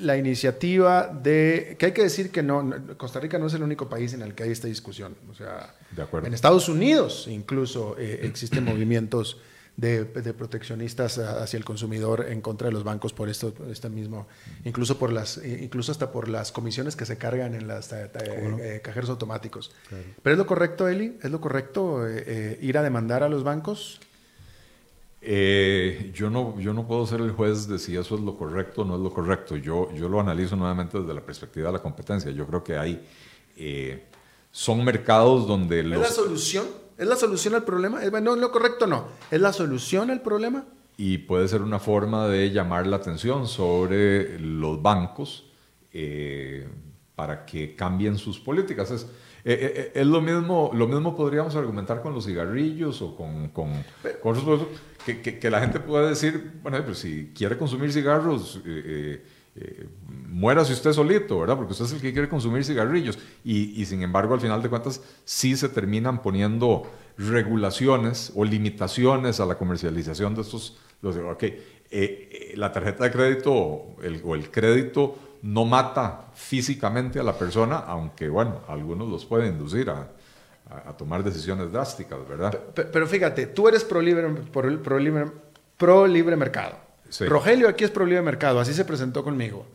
la 0.00 0.16
iniciativa 0.16 1.06
de, 1.06 1.76
que 1.78 1.86
hay 1.86 1.92
que 1.92 2.02
decir 2.02 2.30
que 2.30 2.42
no, 2.42 2.96
Costa 2.96 3.20
Rica 3.20 3.38
no 3.38 3.46
es 3.46 3.54
el 3.54 3.62
único 3.62 3.90
país 3.90 4.14
en 4.14 4.22
el 4.22 4.34
que 4.34 4.44
hay 4.44 4.50
esta 4.50 4.66
discusión. 4.66 5.14
O 5.30 5.34
sea, 5.34 5.74
en 6.24 6.32
Estados 6.32 6.70
Unidos 6.70 7.28
incluso 7.30 7.98
existen 7.98 8.64
movimientos 8.64 9.36
de, 9.76 10.04
proteccionistas 10.04 11.18
hacia 11.18 11.56
el 11.56 11.64
consumidor 11.64 12.26
en 12.28 12.40
contra 12.40 12.68
de 12.68 12.72
los 12.72 12.84
bancos 12.84 13.12
por 13.12 13.28
esto, 13.28 13.52
este 13.70 13.88
mismo, 13.88 14.26
incluso 14.64 14.98
por 14.98 15.12
las, 15.12 15.40
incluso 15.44 15.92
hasta 15.92 16.12
por 16.12 16.28
las 16.28 16.52
comisiones 16.52 16.94
que 16.94 17.06
se 17.06 17.16
cargan 17.16 17.54
en 17.54 17.66
los 17.66 17.92
eh, 17.92 18.10
eh, 18.14 18.80
cajeros 18.82 19.10
automáticos. 19.10 19.72
Pero 20.22 20.34
es 20.34 20.38
lo 20.38 20.46
correcto, 20.46 20.88
Eli, 20.88 21.18
es 21.22 21.30
lo 21.30 21.40
correcto 21.40 22.06
eh, 22.06 22.58
ir 22.60 22.76
a 22.78 22.82
demandar 22.82 23.22
a 23.22 23.28
los 23.28 23.44
bancos. 23.44 24.00
yo, 25.22 26.30
no, 26.30 26.60
yo 26.60 26.74
no 26.74 26.86
puedo 26.86 27.06
ser 27.06 27.20
el 27.20 27.32
juez 27.32 27.66
de 27.66 27.78
si 27.78 27.96
eso 27.96 28.14
es 28.16 28.20
lo 28.20 28.36
correcto 28.36 28.82
o 28.82 28.84
no 28.84 28.96
es 28.96 29.00
lo 29.00 29.12
correcto. 29.12 29.56
Yo, 29.56 29.90
yo 29.94 30.08
lo 30.08 30.20
analizo 30.20 30.54
nuevamente 30.54 31.00
desde 31.00 31.14
la 31.14 31.22
perspectiva 31.22 31.68
de 31.68 31.72
la 31.72 31.82
competencia. 31.82 32.30
Yo 32.30 32.46
creo 32.46 32.62
que 32.62 32.76
hay, 32.76 33.08
son 34.50 34.84
mercados 34.84 35.46
donde... 35.48 35.80
¿Es 35.80 35.86
la 35.86 36.04
solución? 36.04 36.81
¿Es 36.98 37.06
la 37.06 37.16
solución 37.16 37.54
al 37.54 37.64
problema? 37.64 38.00
No, 38.20 38.36
lo 38.36 38.52
correcto 38.52 38.86
no. 38.86 39.06
¿Es 39.30 39.40
la 39.40 39.52
solución 39.52 40.10
al 40.10 40.22
problema? 40.22 40.64
Y 40.96 41.18
puede 41.18 41.48
ser 41.48 41.62
una 41.62 41.78
forma 41.78 42.28
de 42.28 42.50
llamar 42.50 42.86
la 42.86 42.96
atención 42.96 43.46
sobre 43.48 44.38
los 44.38 44.80
bancos 44.82 45.50
eh, 45.92 46.68
para 47.14 47.44
que 47.44 47.74
cambien 47.74 48.18
sus 48.18 48.38
políticas. 48.38 48.90
Es, 48.90 49.06
eh, 49.44 49.90
eh, 49.94 50.00
es 50.00 50.06
lo 50.06 50.20
mismo, 50.20 50.70
lo 50.72 50.86
mismo 50.86 51.16
podríamos 51.16 51.56
argumentar 51.56 52.00
con 52.00 52.14
los 52.14 52.26
cigarrillos 52.26 53.02
o 53.02 53.16
con, 53.16 53.48
con, 53.48 53.72
que, 55.04 55.20
que, 55.20 55.38
que, 55.40 55.50
la 55.50 55.60
gente 55.60 55.80
puede 55.80 56.10
decir, 56.10 56.60
bueno, 56.62 56.78
pues 56.84 56.98
si 56.98 57.32
quiere 57.34 57.58
consumir 57.58 57.92
cigarros, 57.92 58.60
eh, 58.64 59.24
muera 60.04 60.64
si 60.64 60.72
usted 60.72 60.92
solito, 60.92 61.40
¿verdad? 61.40 61.56
Porque 61.56 61.72
usted 61.72 61.84
es 61.84 61.92
el 61.92 62.00
que 62.00 62.12
quiere 62.12 62.28
consumir 62.28 62.64
cigarrillos. 62.64 63.18
Y, 63.44 63.84
sin 63.84 64.02
embargo, 64.02 64.34
al 64.34 64.40
final 64.40 64.62
de 64.62 64.68
cuentas, 64.68 65.02
sí 65.24 65.56
se 65.56 65.68
terminan 65.68 66.22
poniendo 66.22 66.90
regulaciones 67.18 68.32
o 68.34 68.44
limitaciones 68.44 69.40
a 69.40 69.46
la 69.46 69.56
comercialización 69.56 70.34
de 70.34 70.42
estos. 70.42 70.78
Los, 71.02 71.16
okay, 71.16 71.50
eh, 71.90 72.52
eh, 72.52 72.52
la 72.56 72.72
tarjeta 72.72 73.04
de 73.04 73.10
crédito 73.10 73.52
o 73.52 74.34
el 74.34 74.50
crédito 74.50 75.18
no 75.42 75.64
mata 75.64 76.28
físicamente 76.34 77.18
a 77.18 77.22
la 77.22 77.36
persona, 77.36 77.78
aunque, 77.78 78.28
bueno, 78.28 78.60
algunos 78.68 79.08
los 79.08 79.26
pueden 79.26 79.54
inducir 79.54 79.90
a, 79.90 80.08
tomar 80.96 81.22
decisiones 81.22 81.70
drásticas, 81.70 82.26
¿verdad? 82.26 82.58
Pero, 82.74 83.06
fíjate, 83.06 83.48
tú 83.48 83.68
eres 83.68 83.84
pro 83.84 84.00
libre, 84.00 84.26
pro 84.50 84.98
libre, 84.98 85.26
pro 85.76 86.06
libre 86.06 86.34
mercado. 86.34 86.76
Rogelio 87.20 87.68
aquí 87.68 87.84
es 87.84 87.90
pro 87.90 88.06
libre 88.06 88.22
mercado, 88.22 88.60
así 88.60 88.72
se 88.72 88.84
presentó 88.84 89.22
conmigo. 89.22 89.66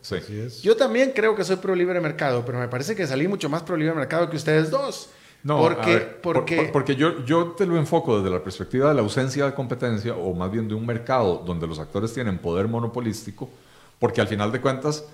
Yo 0.61 0.75
también 0.75 1.11
creo 1.15 1.35
que 1.35 1.43
soy 1.43 1.57
pro 1.57 1.75
libre 1.75 1.99
mercado, 1.99 2.43
pero 2.45 2.59
me 2.59 2.67
parece 2.67 2.95
que 2.95 3.05
salí 3.05 3.27
mucho 3.27 3.49
más 3.49 3.63
pro 3.63 3.77
libre 3.77 3.93
mercado 3.93 4.29
que 4.29 4.37
ustedes 4.37 4.71
dos. 4.71 5.09
No, 5.43 5.59
porque, 5.59 5.99
porque, 6.21 6.69
porque 6.73 6.95
yo, 6.95 7.23
yo 7.23 7.51
te 7.51 7.65
lo 7.65 7.77
enfoco 7.77 8.17
desde 8.17 8.35
la 8.35 8.43
perspectiva 8.43 8.89
de 8.89 8.95
la 8.95 9.01
ausencia 9.01 9.45
de 9.45 9.53
competencia 9.53 10.15
o 10.15 10.33
más 10.33 10.51
bien 10.51 10.67
de 10.67 10.73
un 10.73 10.85
mercado 10.85 11.43
donde 11.45 11.67
los 11.67 11.79
actores 11.79 12.11
tienen 12.13 12.39
poder 12.39 12.67
monopolístico, 12.67 13.47
porque 13.99 14.19
al 14.19 14.27
final 14.27 14.51
de 14.51 14.59
cuentas 14.59 15.05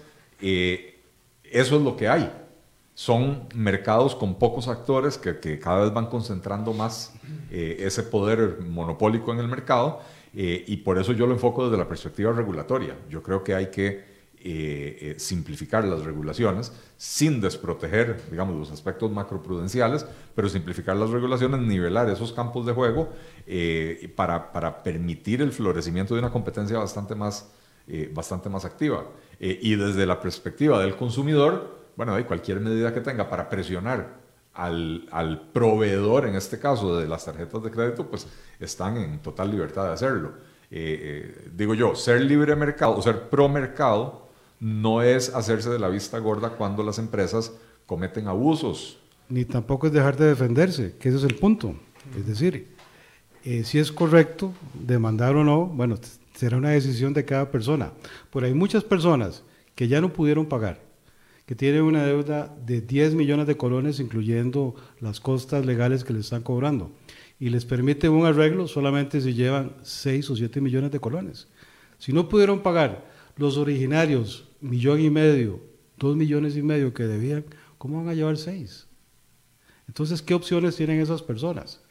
eh, 0.42 1.00
eso 1.44 1.76
es 1.76 1.82
lo 1.82 1.98
que 1.98 2.08
hay. 2.08 2.32
Son 2.96 3.48
mercados 3.54 4.16
con 4.16 4.36
pocos 4.36 4.68
actores 4.68 5.18
que, 5.18 5.40
que 5.40 5.60
cada 5.60 5.84
vez 5.84 5.94
van 5.94 6.06
concentrando 6.08 6.74
más 6.74 7.14
eh, 7.52 7.78
ese 7.80 8.04
poder 8.04 8.60
monopólico 8.62 9.34
en 9.34 9.40
el 9.40 9.48
mercado 9.48 10.00
eh, 10.36 10.64
y 10.68 10.78
por 10.78 10.98
eso 10.98 11.14
yo 11.14 11.28
lo 11.28 11.34
enfoco 11.34 11.66
desde 11.66 11.78
la 11.78 11.88
perspectiva 11.88 12.32
regulatoria. 12.32 12.96
Yo 13.10 13.22
creo 13.22 13.44
que 13.44 13.54
hay 13.54 13.68
que 13.68 14.14
eh, 14.46 14.98
eh, 15.02 15.16
simplificar 15.18 15.86
las 15.86 16.04
regulaciones 16.04 16.74
sin 16.98 17.40
desproteger, 17.40 18.20
digamos, 18.30 18.56
los 18.56 18.72
aspectos 18.72 19.12
macroprudenciales, 19.12 20.06
pero 20.36 20.50
simplificar 20.50 20.96
las 20.96 21.12
regulaciones, 21.12 21.62
nivelar 21.62 22.10
esos 22.10 22.34
campos 22.34 22.66
de 22.66 22.74
juego 22.74 23.10
para, 24.16 24.52
para, 24.52 24.84
permitir 24.84 25.42
el 25.42 25.52
florecimiento 25.52 26.14
de 26.14 26.22
una 26.22 26.32
competencia 26.32 26.78
bastante 26.78 27.14
más, 27.14 27.52
bastante 28.14 28.50
más 28.50 28.66
activa. 28.66 29.06
y 29.40 29.76
desde 29.76 30.06
la 30.06 30.20
perspectiva 30.20 30.82
del 30.82 30.96
consumidor, 30.96 31.84
bueno, 31.96 32.16
hay 32.16 32.24
cualquier 32.24 32.60
medida 32.62 32.94
que 32.94 33.02
tenga 33.02 33.30
para 33.30 33.50
presionar 33.50 34.23
al, 34.54 35.08
al, 35.12 35.50
proveedor, 35.52 36.28
en 36.28 36.36
este 36.36 36.60
caso 36.60 36.98
de 36.98 37.08
las 37.08 37.26
tarjetas 37.26 37.64
de 37.64 37.72
crédito, 37.72 38.08
pues 38.08 38.28
están 38.60 38.98
en 38.98 39.20
total 39.20 39.52
libertad 39.52 39.86
de 39.86 39.94
hacerlo. 39.94 40.34
Eh, 40.70 41.00
eh, 41.02 41.50
digo 41.56 41.74
yo, 41.74 41.96
ser 41.96 42.22
libre 42.22 42.56
mercado 42.56 42.96
o 42.96 43.02
ser 43.02 43.30
pro 43.30 43.48
mercado 43.48 44.28
no 44.60 45.02
es 45.02 45.34
hacerse 45.36 45.70
de 45.70 45.80
la 45.80 45.90
vista 45.90 46.18
gorda 46.20 46.52
cuando 46.52 46.84
las 46.84 46.98
empresas 46.98 47.52
cometen 47.86 48.28
abusos. 48.28 48.98
Ni 49.30 49.46
tampoco 49.46 49.88
es 49.88 49.94
dejar 49.94 50.18
de 50.18 50.28
defenderse, 50.28 50.96
que 51.00 51.10
ese 51.10 51.18
es 51.18 51.24
el 51.24 51.36
punto. 51.36 51.76
Es 52.18 52.26
decir, 52.26 52.76
eh, 53.44 53.64
si 53.64 53.80
es 53.80 53.92
correcto 53.92 54.54
demandar 54.74 55.36
o 55.36 55.44
no, 55.44 55.66
bueno, 55.66 55.98
será 56.34 56.58
una 56.58 56.70
decisión 56.70 57.14
de 57.14 57.26
cada 57.26 57.52
persona. 57.52 57.92
Pero 58.32 58.46
hay 58.46 58.54
muchas 58.54 58.84
personas 58.84 59.44
que 59.76 59.88
ya 59.88 60.02
no 60.02 60.14
pudieron 60.14 60.46
pagar 60.46 60.80
que 61.46 61.56
tiene 61.56 61.82
una 61.82 62.06
deuda 62.06 62.56
de 62.66 62.82
10 62.82 63.16
millones 63.16 63.48
de 63.48 63.58
colones, 63.58 64.00
incluyendo 64.00 64.76
las 65.00 65.20
costas 65.20 65.66
legales 65.66 66.04
que 66.04 66.14
le 66.14 66.20
están 66.20 66.42
cobrando. 66.42 66.92
Y 67.40 67.50
les 67.50 67.66
permite 67.66 68.08
un 68.08 68.26
arreglo 68.26 68.68
solamente 68.68 69.20
si 69.20 69.34
llevan 69.34 69.76
6 69.82 70.30
o 70.30 70.36
7 70.36 70.62
millones 70.62 70.92
de 70.92 71.00
colones. 71.00 71.48
Si 71.98 72.14
no 72.14 72.30
pudieron 72.30 72.62
pagar 72.62 73.06
los 73.36 73.58
originarios, 73.58 74.48
millón 74.62 75.02
y 75.02 75.10
medio, 75.10 75.60
2 75.98 76.16
millones 76.16 76.56
y 76.56 76.62
medio 76.62 76.94
que 76.94 77.04
debían, 77.04 77.44
¿cómo 77.78 77.98
van 77.98 78.10
a 78.10 78.14
llevar 78.14 78.38
6? 78.38 78.88
Entonces, 79.88 80.22
¿qué 80.22 80.34
opciones 80.34 80.76
tienen 80.76 81.02
esas 81.02 81.22
personas? 81.22 81.82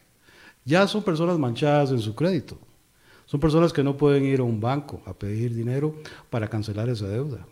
Ya 0.65 0.87
son 0.87 1.03
personas 1.03 1.39
manchadas 1.39 1.91
en 1.91 2.01
su 2.01 2.15
crédito. 2.15 2.59
Son 3.27 3.41
personas 3.41 3.73
que 3.73 3.83
no 3.83 3.97
pueden 3.97 4.25
ir 4.25 4.41
a 4.41 4.45
un 4.45 4.61
banco 4.61 5.03
a 5.07 5.13
pedir 5.13 5.55
dinero 5.55 5.95
para 6.31 6.49
cancelar 6.49 6.89
esa 6.89 7.09
deuda. 7.09 7.47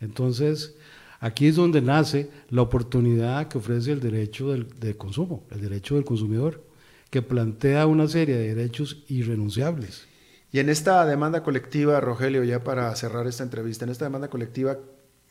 Entonces, 0.00 0.76
Aquí 1.20 1.46
es 1.46 1.56
donde 1.56 1.80
nace 1.80 2.30
la 2.50 2.62
oportunidad 2.62 3.48
que 3.48 3.58
ofrece 3.58 3.92
el 3.92 4.00
derecho 4.00 4.50
del, 4.50 4.68
de 4.78 4.96
consumo, 4.96 5.44
el 5.50 5.60
derecho 5.60 5.94
del 5.94 6.04
consumidor, 6.04 6.62
que 7.10 7.22
plantea 7.22 7.86
una 7.86 8.08
serie 8.08 8.36
de 8.36 8.54
derechos 8.54 9.04
irrenunciables. 9.08 10.06
Y 10.52 10.58
en 10.58 10.68
esta 10.68 11.04
demanda 11.06 11.42
colectiva, 11.42 12.00
Rogelio, 12.00 12.44
ya 12.44 12.62
para 12.64 12.94
cerrar 12.96 13.26
esta 13.26 13.42
entrevista, 13.42 13.84
en 13.84 13.90
esta 13.90 14.04
demanda 14.04 14.28
colectiva, 14.28 14.78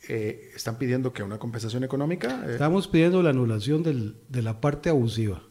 eh, 0.08 0.50
¿están 0.54 0.78
pidiendo 0.78 1.12
que 1.12 1.22
una 1.22 1.38
compensación 1.38 1.84
económica? 1.84 2.44
Eh, 2.46 2.52
Estamos 2.52 2.86
pidiendo 2.88 3.22
la 3.22 3.30
anulación 3.30 3.82
de 3.82 4.42
la 4.42 4.60
parte 4.60 4.88
abusiva. 4.88 5.42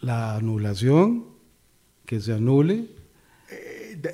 La 0.00 0.36
anulación, 0.36 1.26
que 2.04 2.20
se 2.20 2.32
anule 2.32 2.88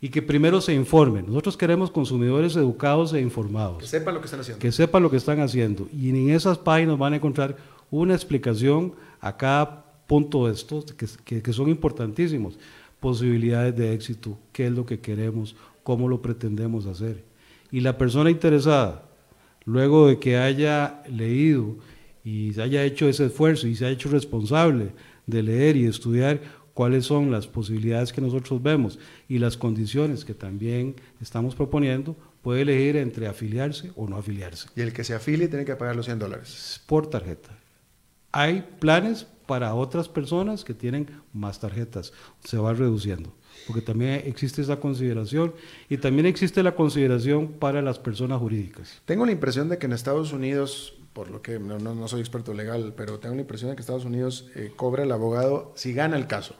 y 0.00 0.08
que 0.10 0.22
primero 0.22 0.60
se 0.60 0.74
informen. 0.74 1.26
Nosotros 1.26 1.56
queremos 1.56 1.90
consumidores 1.90 2.54
educados 2.56 3.12
e 3.12 3.20
informados. 3.20 3.78
Que 3.78 3.86
sepan 3.86 4.14
lo 4.14 4.20
que 4.20 4.26
están 4.26 4.40
haciendo. 4.40 4.60
Que 4.60 4.72
sepan 4.72 5.02
lo 5.02 5.10
que 5.10 5.16
están 5.16 5.40
haciendo. 5.40 5.88
Y 5.92 6.10
en 6.10 6.30
esas 6.30 6.58
páginas 6.58 6.98
van 6.98 7.14
a 7.14 7.16
encontrar 7.16 7.56
una 7.90 8.14
explicación 8.14 8.92
a 9.20 9.36
cada 9.36 9.84
punto 10.06 10.46
de 10.46 10.54
estos 10.54 10.92
que, 10.92 11.42
que, 11.42 11.52
son 11.52 11.68
importantísimos. 11.68 12.58
Posibilidades 13.00 13.76
de 13.76 13.92
éxito, 13.92 14.38
qué 14.52 14.66
es 14.66 14.72
lo 14.72 14.86
que 14.86 15.00
queremos, 15.00 15.56
cómo 15.82 16.08
lo 16.08 16.22
pretendemos 16.22 16.86
hacer. 16.86 17.24
Y 17.72 17.80
la 17.80 17.98
persona 17.98 18.30
interesada, 18.30 19.04
luego 19.64 20.08
de 20.08 20.18
que 20.18 20.36
haya 20.36 21.02
leído 21.08 21.76
y 22.24 22.52
se 22.54 22.62
haya 22.62 22.84
hecho 22.84 23.08
ese 23.08 23.26
esfuerzo 23.26 23.66
y 23.66 23.74
se 23.74 23.84
haya 23.84 23.94
hecho 23.94 24.08
responsable 24.08 24.92
de 25.26 25.42
leer 25.42 25.76
y 25.76 25.86
estudiar 25.86 26.40
cuáles 26.78 27.06
son 27.06 27.32
las 27.32 27.48
posibilidades 27.48 28.12
que 28.12 28.20
nosotros 28.20 28.62
vemos 28.62 29.00
y 29.28 29.40
las 29.40 29.56
condiciones 29.56 30.24
que 30.24 30.32
también 30.32 30.94
estamos 31.20 31.56
proponiendo, 31.56 32.14
puede 32.40 32.60
elegir 32.60 32.94
entre 32.98 33.26
afiliarse 33.26 33.90
o 33.96 34.06
no 34.06 34.16
afiliarse. 34.16 34.68
Y 34.76 34.82
el 34.82 34.92
que 34.92 35.02
se 35.02 35.12
afilie 35.12 35.48
tiene 35.48 35.64
que 35.64 35.74
pagar 35.74 35.96
los 35.96 36.06
100 36.06 36.20
dólares. 36.20 36.80
Por 36.86 37.10
tarjeta. 37.10 37.50
Hay 38.30 38.64
planes 38.78 39.26
para 39.46 39.74
otras 39.74 40.08
personas 40.08 40.62
que 40.62 40.72
tienen 40.72 41.10
más 41.32 41.58
tarjetas, 41.58 42.12
se 42.44 42.58
va 42.58 42.72
reduciendo, 42.74 43.34
porque 43.66 43.82
también 43.82 44.22
existe 44.26 44.62
esa 44.62 44.78
consideración 44.78 45.54
y 45.88 45.96
también 45.96 46.26
existe 46.26 46.62
la 46.62 46.76
consideración 46.76 47.54
para 47.54 47.82
las 47.82 47.98
personas 47.98 48.38
jurídicas. 48.38 49.02
Tengo 49.04 49.26
la 49.26 49.32
impresión 49.32 49.68
de 49.68 49.78
que 49.78 49.86
en 49.86 49.94
Estados 49.94 50.32
Unidos 50.32 50.94
por 51.12 51.32
lo 51.32 51.42
que 51.42 51.58
no, 51.58 51.80
no, 51.80 52.06
soy 52.06 52.20
experto 52.20 52.54
legal, 52.54 52.94
pero 52.96 53.18
tengo 53.18 53.34
la 53.34 53.40
impresión 53.40 53.70
de 53.70 53.74
que 53.74 53.80
Estados 53.80 54.04
Unidos 54.04 54.46
eh, 54.54 54.70
cobra 54.76 55.02
el 55.02 55.10
abogado 55.10 55.72
si 55.74 55.92
gana 55.92 56.16
el 56.16 56.28
caso. 56.28 56.54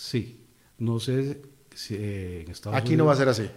Sí, 0.00 0.40
no 0.78 0.98
sé 0.98 1.42
si 1.74 1.94
eh, 1.94 2.40
en 2.40 2.50
Estados 2.50 2.78
Aquí 2.78 2.96
no 2.96 3.04
va 3.04 3.12
a 3.12 3.16
ser 3.16 3.28
así. 3.28 3.50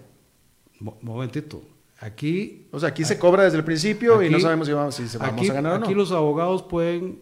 momentito. 1.02 1.64
Aquí. 2.02 2.68
O 2.72 2.82
sea, 2.82 2.90
aquí 2.90 3.06
se 3.06 3.18
cobra 3.18 3.46
desde 3.46 3.60
el 3.60 3.64
principio 3.64 4.22
y 4.22 4.30
no 4.30 4.42
sabemos 4.42 4.68
si 4.68 4.74
vamos, 4.74 4.94
si 4.94 5.18
vamos 5.18 5.50
a 5.50 5.54
ganar 5.54 5.76
o 5.76 5.80
no. 5.80 5.86
Aquí 5.86 5.96
los 5.96 6.12
abogados 6.12 6.62
pueden, 6.62 7.18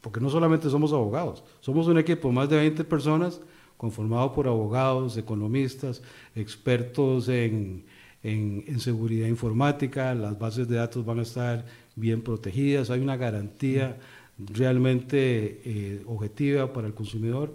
porque 0.00 0.18
no 0.18 0.30
solamente 0.30 0.70
somos 0.70 0.94
abogados, 0.94 1.44
somos 1.60 1.88
un 1.88 1.98
equipo 1.98 2.28
de 2.28 2.34
más 2.34 2.48
de 2.48 2.56
20 2.56 2.84
personas 2.84 3.38
conformado 3.76 4.32
por 4.32 4.48
abogados, 4.48 5.18
economistas, 5.18 6.00
expertos 6.34 7.28
en, 7.28 7.84
en, 8.22 8.80
seguridad 8.80 9.28
informática, 9.28 10.14
las 10.14 10.38
bases 10.38 10.66
de 10.68 10.76
datos 10.76 11.04
van 11.04 11.18
a 11.18 11.22
estar 11.22 11.66
bien 11.96 12.22
protegidas, 12.22 12.88
hay 12.88 13.00
una 13.00 13.18
garantía 13.18 13.98
realmente 14.38 15.60
eh, 15.66 16.02
objetiva 16.06 16.72
para 16.72 16.86
el 16.86 16.94
consumidor. 16.94 17.52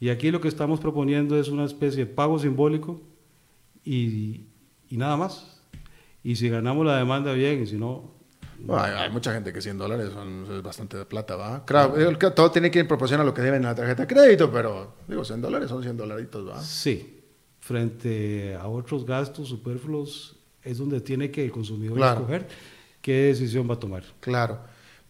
Y 0.00 0.08
aquí 0.08 0.30
lo 0.30 0.40
que 0.40 0.48
estamos 0.48 0.80
proponiendo 0.80 1.38
es 1.38 1.48
una 1.48 1.64
especie 1.64 2.06
de 2.06 2.10
pago 2.10 2.38
simbólico 2.38 3.02
y, 3.84 4.46
nada 4.90 5.18
más. 5.18 5.60
Y 6.24 6.36
si 6.36 6.48
ganamos 6.48 6.86
la 6.86 6.96
demanda, 6.96 7.34
bien, 7.34 7.62
y 7.62 7.66
si 7.66 7.76
no... 7.76 8.14
hay, 8.70 9.10
mucha 9.10 9.32
gente 9.34 9.52
que 9.52 9.60
100 9.60 9.76
dólares 9.76 10.10
son, 10.12 10.46
es 10.50 10.62
bastante 10.62 10.96
de 10.96 11.04
plata, 11.04 11.36
¿va? 11.36 11.64
Claro, 11.66 11.94
todo 12.34 12.50
tiene 12.50 12.70
que 12.70 12.78
ir 12.78 12.84
en 12.84 12.88
proporción 12.88 13.20
a 13.20 13.24
lo 13.24 13.34
que 13.34 13.42
deben 13.42 13.60
en 13.60 13.68
la 13.68 13.74
tarjeta 13.74 14.06
de 14.06 14.08
crédito, 14.08 14.50
pero 14.50 14.94
digo, 15.06 15.22
100 15.22 15.42
dólares 15.42 15.68
son 15.68 15.82
100 15.82 15.96
dolaritos, 15.98 16.48
¿va? 16.48 16.62
Sí, 16.62 17.22
frente 17.60 18.54
a 18.54 18.68
otros 18.68 19.04
gastos 19.04 19.48
superfluos 19.48 20.36
es 20.62 20.78
donde 20.78 21.02
tiene 21.02 21.30
que 21.30 21.44
el 21.44 21.50
consumidor 21.50 21.98
escoger 21.98 22.48
qué 23.02 23.12
decisión 23.24 23.68
va 23.68 23.74
a 23.74 23.78
tomar. 23.78 24.04
Claro. 24.20 24.60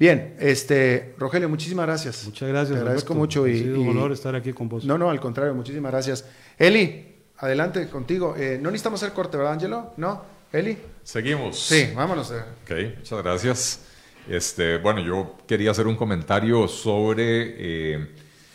Bien, 0.00 0.34
este, 0.38 1.14
Rogelio, 1.18 1.46
muchísimas 1.50 1.84
gracias. 1.84 2.24
Muchas 2.24 2.48
gracias. 2.48 2.74
Te 2.74 2.80
agradezco 2.80 3.14
mucho. 3.14 3.46
y, 3.46 3.68
un 3.68 3.86
honor 3.86 4.12
estar 4.12 4.34
aquí 4.34 4.54
con 4.54 4.66
vos. 4.66 4.86
No, 4.86 4.96
no, 4.96 5.10
al 5.10 5.20
contrario, 5.20 5.54
muchísimas 5.54 5.92
gracias. 5.92 6.24
Eli, 6.58 7.16
adelante 7.36 7.86
contigo. 7.90 8.34
Eh, 8.34 8.58
no 8.58 8.70
necesitamos 8.70 9.02
hacer 9.02 9.14
corte, 9.14 9.36
¿verdad, 9.36 9.52
Angelo? 9.52 9.92
¿No? 9.98 10.22
Eli. 10.50 10.78
Seguimos. 11.02 11.60
Sí, 11.60 11.90
vámonos. 11.94 12.30
Ok, 12.30 12.96
muchas 12.96 13.22
gracias. 13.22 13.80
Este, 14.26 14.78
bueno, 14.78 15.02
yo 15.02 15.36
quería 15.46 15.70
hacer 15.70 15.86
un 15.86 15.96
comentario 15.96 16.66
sobre 16.66 17.56
eh, 17.58 18.08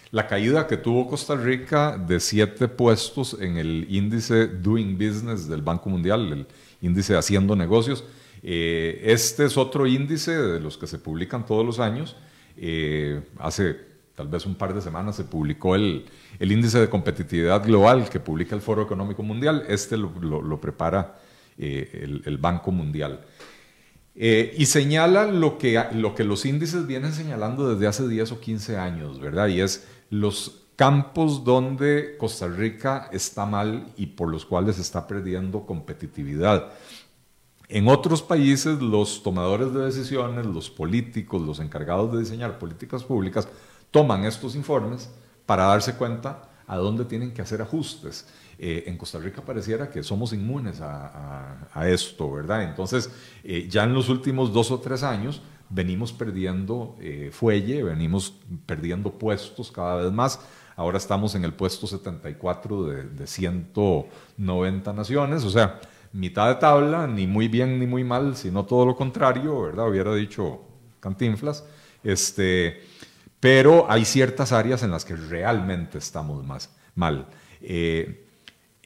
la 0.10 0.25
caída 0.25 0.65
que 0.65 0.77
tuvo 0.77 1.08
Costa 1.08 1.36
Rica 1.36 1.95
de 1.95 2.19
siete 2.19 2.67
puestos 2.67 3.38
en 3.39 3.58
el 3.58 3.86
índice 3.88 4.47
Doing 4.47 4.97
Business 4.97 5.47
del 5.47 5.62
Banco 5.62 5.91
Mundial, 5.91 6.34
el 6.34 6.47
índice 6.81 7.15
Haciendo 7.15 7.55
Negocios. 7.55 8.03
Eh, 8.47 9.01
este 9.05 9.45
es 9.45 9.58
otro 9.58 9.88
índice 9.88 10.38
de 10.38 10.60
los 10.60 10.77
que 10.77 10.86
se 10.86 10.99
publican 10.99 11.47
todos 11.47 11.65
los 11.65 11.79
años. 11.79 12.15
Eh, 12.55 13.19
hace 13.39 13.75
tal 14.13 14.27
vez 14.27 14.45
un 14.45 14.53
par 14.53 14.71
de 14.71 14.81
semanas 14.81 15.15
se 15.15 15.23
publicó 15.23 15.73
el, 15.73 16.05
índice 16.39 16.79
de 16.79 16.88
competitividad 16.88 17.65
global 17.65 18.08
que 18.08 18.19
publica 18.19 18.53
el 18.53 18.62
Foro 18.62 18.84
Económico 18.84 19.23
Mundial. 19.23 19.65
Este 19.67 19.97
lo, 19.97 20.62
prepara 20.62 21.17
eh, 21.58 22.21
el, 22.23 22.38
Banco 22.38 22.71
Mundial. 22.71 23.21
y 24.15 24.65
señala 24.67 25.25
lo 25.25 25.58
que, 25.58 25.84
lo 25.93 26.13
que 26.13 26.23
los 26.23 26.45
índices 26.45 26.86
vienen 26.86 27.13
señalando 27.13 27.73
desde 27.73 27.88
hace 27.88 28.08
10 28.08 28.31
o 28.34 28.39
15 28.39 28.77
años, 28.77 29.19
¿verdad? 29.19 29.47
Y 29.47 29.60
es 29.60 29.88
los 30.12 30.65
campos 30.75 31.43
donde 31.43 32.15
Costa 32.19 32.47
Rica 32.47 33.10
está 33.12 33.47
mal 33.47 33.88
y 33.97 34.05
por 34.05 34.29
los 34.29 34.45
cuales 34.45 34.77
está 34.77 35.08
perdiendo 35.08 35.65
competitividad. 35.65 36.71
En 37.67 37.88
otros 37.88 38.21
países, 38.21 38.80
los 38.82 39.23
tomadores 39.23 39.73
de 39.73 39.86
decisiones, 39.86 40.45
los 40.45 40.69
políticos, 40.69 41.41
los 41.41 41.60
encargados 41.60 42.12
de 42.12 42.19
diseñar 42.19 42.60
políticas 42.60 43.04
públicas, 43.04 43.47
toman 43.91 44.25
estos 44.25 44.56
informes 44.56 45.10
para 45.45 45.65
darse 45.65 45.95
cuenta 45.95 46.49
a 46.67 46.78
dónde 46.78 47.06
tienen 47.06 47.34
que 47.34 47.41
hacer 47.41 47.62
ajustes. 47.62 48.28
Eh, 48.58 48.84
en 48.88 48.97
Costa 48.97 49.19
Rica 49.19 49.41
pareciera 49.41 49.89
que 49.89 50.04
somos 50.04 50.32
inmunes 50.34 50.80
a, 50.82 51.88
esto, 51.88 52.32
¿verdad? 52.32 52.63
Entonces, 52.63 53.10
eh, 53.43 53.67
ya 53.69 53.84
en 53.84 53.93
los 53.93 54.10
últimos 54.10 54.54
dos 54.54 54.71
o 54.71 54.80
tres 54.80 55.04
años 55.04 55.41
venimos 55.69 56.13
perdiendo 56.13 56.95
eh, 56.99 57.30
fuelle, 57.34 57.84
venimos 57.84 58.34
perdiendo 58.65 59.12
puestos 59.12 59.71
cada 59.71 59.95
vez 59.95 60.12
más. 60.12 60.39
Ahora 60.78 60.97
estamos 60.97 61.36
en 61.36 61.43
el 61.43 61.54
puesto 61.54 61.88
74 61.88 62.86
de, 62.86 63.04
de 63.04 63.28
190 63.28 64.93
naciones, 64.93 65.43
o 65.43 65.49
sea, 65.49 65.80
mitad 66.15 66.47
de 66.47 66.56
tabla, 66.56 67.08
ni 67.08 67.28
muy 67.28 67.49
bien 67.49 67.78
ni 67.78 67.86
muy 67.86 68.04
mal, 68.04 68.38
sino 68.38 68.65
todo 68.65 68.86
lo 68.86 68.95
contrario, 68.95 69.62
¿verdad? 69.63 69.89
Hubiera 69.89 70.15
dicho 70.15 70.62
Cantinflas. 71.01 71.65
Este, 72.04 72.82
pero 73.39 73.86
hay 73.91 74.06
ciertas 74.06 74.51
áreas 74.54 74.82
en 74.84 74.91
las 74.91 75.04
que 75.04 75.15
realmente 75.15 75.97
estamos 75.97 76.45
más 76.45 76.73
mal. 76.95 77.28
Eh, 77.62 78.25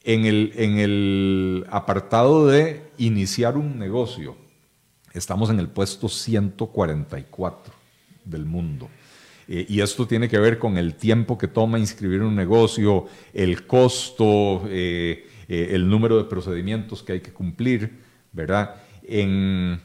en, 0.03 0.25
el, 0.25 0.53
en 0.55 0.79
el 0.79 1.65
apartado 1.69 2.47
de 2.47 2.89
iniciar 2.97 3.57
un 3.57 3.77
negocio, 3.77 4.35
estamos 5.13 5.51
en 5.51 5.59
el 5.59 5.69
puesto 5.69 6.09
144 6.09 7.73
del 8.25 8.45
mundo. 8.45 8.89
Eh, 9.47 9.65
y 9.69 9.81
esto 9.81 10.07
tiene 10.07 10.27
que 10.27 10.39
ver 10.39 10.57
con 10.57 10.77
el 10.77 10.95
tiempo 10.95 11.37
que 11.37 11.47
toma 11.47 11.77
inscribir 11.77 12.21
un 12.21 12.35
negocio, 12.35 13.05
el 13.33 13.67
costo, 13.67 14.63
eh, 14.67 15.28
eh, 15.49 15.69
el 15.71 15.89
número 15.89 16.17
de 16.17 16.23
procedimientos 16.23 17.03
que 17.03 17.13
hay 17.13 17.19
que 17.19 17.33
cumplir, 17.33 17.99
¿verdad? 18.31 18.75
En, 19.03 19.81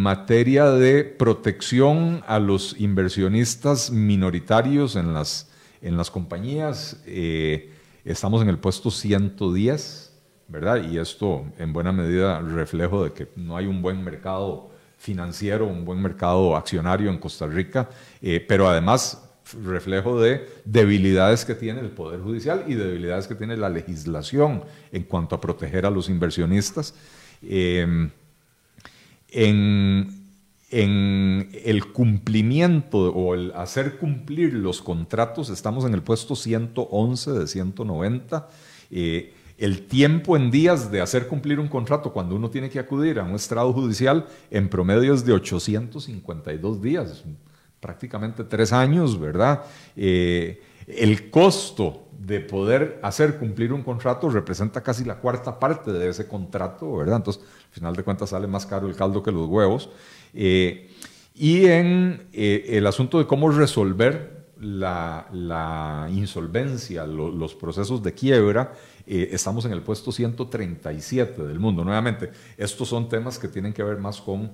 materia 0.00 0.70
de 0.70 1.04
protección 1.04 2.22
a 2.26 2.38
los 2.38 2.80
inversionistas 2.80 3.90
minoritarios 3.90 4.96
en 4.96 5.12
las, 5.12 5.50
en 5.82 5.96
las 5.96 6.10
compañías, 6.10 7.02
eh, 7.04 7.70
estamos 8.04 8.40
en 8.40 8.48
el 8.48 8.58
puesto 8.58 8.90
110 8.90 10.08
¿verdad? 10.48 10.82
Y 10.90 10.98
esto 10.98 11.44
en 11.58 11.72
buena 11.72 11.92
medida 11.92 12.40
reflejo 12.40 13.04
de 13.04 13.12
que 13.12 13.28
no 13.36 13.56
hay 13.56 13.66
un 13.66 13.82
buen 13.82 14.02
mercado 14.02 14.70
financiero, 14.96 15.66
un 15.66 15.84
buen 15.84 16.00
mercado 16.00 16.56
accionario 16.56 17.10
en 17.10 17.18
Costa 17.18 17.46
Rica, 17.46 17.88
eh, 18.22 18.44
pero 18.46 18.68
además 18.68 19.27
reflejo 19.62 20.20
de 20.20 20.48
debilidades 20.64 21.44
que 21.44 21.54
tiene 21.54 21.80
el 21.80 21.90
Poder 21.90 22.20
Judicial 22.20 22.64
y 22.66 22.74
debilidades 22.74 23.26
que 23.26 23.34
tiene 23.34 23.56
la 23.56 23.68
legislación 23.68 24.62
en 24.92 25.02
cuanto 25.04 25.34
a 25.34 25.40
proteger 25.40 25.86
a 25.86 25.90
los 25.90 26.08
inversionistas. 26.08 26.94
Em, 27.42 28.10
en, 29.30 30.16
el 30.70 31.92
cumplimiento 31.92 32.98
o 32.98 33.34
el 33.34 33.52
hacer 33.52 33.96
cumplir 33.96 34.52
los 34.52 34.82
contratos, 34.82 35.48
estamos 35.48 35.84
en 35.86 35.94
el 35.94 36.02
puesto 36.02 36.36
111 36.36 37.32
de 37.32 37.46
190. 37.46 38.48
Eh, 38.90 39.32
el 39.56 39.86
tiempo 39.86 40.36
en 40.36 40.50
días 40.50 40.90
de 40.92 41.00
hacer 41.00 41.26
cumplir 41.26 41.58
un 41.58 41.68
contrato 41.68 42.12
cuando 42.12 42.36
uno 42.36 42.50
tiene 42.50 42.70
que 42.70 42.78
acudir 42.78 43.18
a 43.18 43.24
un 43.24 43.34
estrado 43.34 43.72
judicial 43.72 44.26
en 44.50 44.68
promedio 44.68 45.14
es 45.14 45.24
de 45.24 45.32
852 45.32 46.80
días, 46.80 47.24
prácticamente 47.80 48.44
tres 48.44 48.72
años, 48.72 49.18
¿verdad? 49.18 49.62
Eh, 49.96 50.62
el 50.86 51.30
costo 51.30 52.08
de 52.18 52.40
poder 52.40 52.98
hacer 53.02 53.38
cumplir 53.38 53.72
un 53.72 53.82
contrato 53.82 54.28
representa 54.28 54.82
casi 54.82 55.04
la 55.04 55.16
cuarta 55.16 55.58
parte 55.58 55.92
de 55.92 56.08
ese 56.08 56.26
contrato, 56.26 56.96
¿verdad? 56.96 57.16
Entonces, 57.16 57.42
al 57.42 57.74
final 57.74 57.96
de 57.96 58.02
cuentas 58.02 58.30
sale 58.30 58.46
más 58.46 58.66
caro 58.66 58.88
el 58.88 58.96
caldo 58.96 59.22
que 59.22 59.30
los 59.30 59.46
huevos. 59.46 59.90
Eh, 60.34 60.90
y 61.34 61.66
en 61.66 62.26
eh, 62.32 62.64
el 62.70 62.86
asunto 62.86 63.18
de 63.18 63.26
cómo 63.26 63.50
resolver 63.50 64.38
la, 64.60 66.08
insolvencia, 66.10 67.06
los 67.06 67.54
procesos 67.54 68.02
de 68.02 68.12
quiebra, 68.12 68.72
estamos 69.06 69.64
en 69.66 69.72
el 69.72 69.82
puesto 69.82 70.10
137 70.10 71.44
del 71.44 71.60
mundo. 71.60 71.84
Nuevamente, 71.84 72.30
estos 72.56 72.88
son 72.88 73.08
temas 73.08 73.38
que 73.38 73.46
tienen 73.46 73.72
que 73.72 73.84
ver 73.84 73.98
más 73.98 74.20
con, 74.20 74.50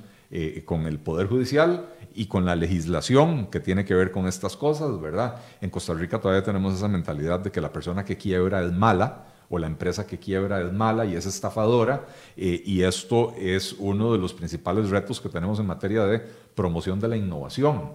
con 0.67 0.87
el 0.87 0.99
Poder 0.99 1.27
Judicial 1.27 1.87
y 2.15 2.27
con 2.27 2.45
la 2.45 2.55
legislación 2.57 3.47
que 3.47 3.61
tiene 3.61 3.85
que 3.85 3.95
ver 3.95 4.11
con 4.11 4.27
estas 4.27 4.57
cosas, 4.57 5.01
¿verdad? 5.01 5.37
En 5.61 5.71
Costa 5.71 5.95
Rica 5.95 6.21
todavía 6.21 6.43
tenemos 6.43 6.75
esa 6.75 6.89
mentalidad 6.89 7.41
de 7.41 7.51
que 7.51 7.61
la 7.61 7.73
persona 7.73 8.05
que 8.05 8.17
quiebra 8.17 8.63
es 8.63 8.73
mala 8.73 9.27
o 9.49 9.59
la 9.59 9.67
empresa 9.67 10.07
que 10.07 10.19
quiebra 10.19 10.61
es 10.61 10.73
mala 10.73 11.05
y 11.05 11.15
es 11.17 11.27
estafadora, 11.27 12.07
eh, 12.37 12.63
y 12.65 12.83
esto 12.83 13.35
es 13.39 13.75
uno 13.79 14.13
de 14.13 14.19
los 14.19 14.33
principales 14.33 14.91
retos 14.91 15.21
que 15.21 15.29
tenemos 15.29 15.59
en 15.61 15.67
materia 15.67 16.05
de 16.05 16.21
promoción 16.55 16.99
de 16.99 17.09
la 17.09 17.17
innovación. 17.17 17.93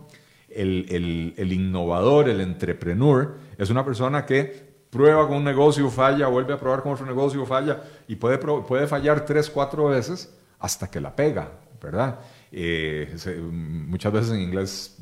El, 0.49 0.85
el, 0.89 1.33
el 1.37 1.53
innovador, 1.53 2.29
el 2.29 2.41
entrepreneur, 2.41 3.35
es 3.57 3.69
una 3.69 3.83
persona 3.85 4.25
que 4.25 4.69
prueba 4.89 5.27
con 5.27 5.37
un 5.37 5.43
negocio, 5.43 5.89
falla, 5.89 6.27
vuelve 6.27 6.53
a 6.53 6.59
probar 6.59 6.81
con 6.81 6.93
otro 6.93 7.05
negocio, 7.05 7.45
falla, 7.45 7.81
y 8.07 8.15
puede, 8.15 8.37
puede 8.37 8.87
fallar 8.87 9.25
tres, 9.25 9.49
cuatro 9.49 9.87
veces 9.87 10.33
hasta 10.59 10.89
que 10.89 10.99
la 10.99 11.15
pega, 11.15 11.51
¿verdad? 11.81 12.19
Eh, 12.51 13.15
muchas 13.51 14.11
veces 14.11 14.31
en 14.31 14.41
inglés 14.41 14.97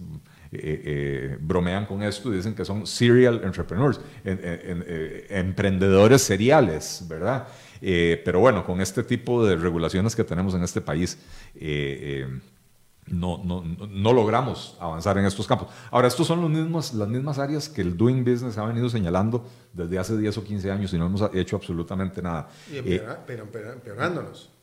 eh, 0.52 0.82
eh, 0.86 1.38
bromean 1.40 1.86
con 1.86 2.04
esto 2.04 2.34
y 2.34 2.38
dicen 2.38 2.54
que 2.54 2.66
son 2.66 2.86
serial 2.86 3.42
entrepreneurs, 3.44 4.02
emprendedores 5.30 6.22
seriales, 6.22 7.06
¿verdad? 7.08 7.48
pero 7.80 8.40
bueno, 8.40 8.66
con 8.66 8.82
este 8.82 9.04
tipo 9.04 9.46
de 9.46 9.56
regulaciones 9.56 10.16
que 10.16 10.24
tenemos 10.24 10.56
en 10.56 10.64
este 10.64 10.82
país, 10.82 11.20
no, 13.06 13.42
no, 13.46 13.64
no, 13.64 14.12
logramos 14.12 14.76
avanzar 14.82 15.18
en 15.18 15.26
estos 15.26 15.48
campos. 15.48 15.70
Ahora, 15.92 16.10
estos 16.10 16.28
son 16.28 16.42
los 16.42 16.50
mismos, 16.50 16.94
las 16.94 17.08
mismas 17.08 17.40
áreas 17.40 17.70
que 17.70 17.82
el 17.82 17.96
Doing 17.96 18.26
Business 18.26 18.58
ha 18.58 18.66
venido 18.66 18.90
señalando 18.90 19.48
desde 19.72 19.98
hace 19.98 20.18
10 20.18 20.40
o 20.40 20.44
15 20.44 20.72
años 20.72 20.92
y 20.92 20.98
no 20.98 21.06
hemos 21.06 21.22
hecho 21.34 21.56
absolutamente 21.56 22.22
nada. 22.22 22.50
Y 22.70 23.00
pero 23.26 23.44
empeorándonos. 23.44 24.57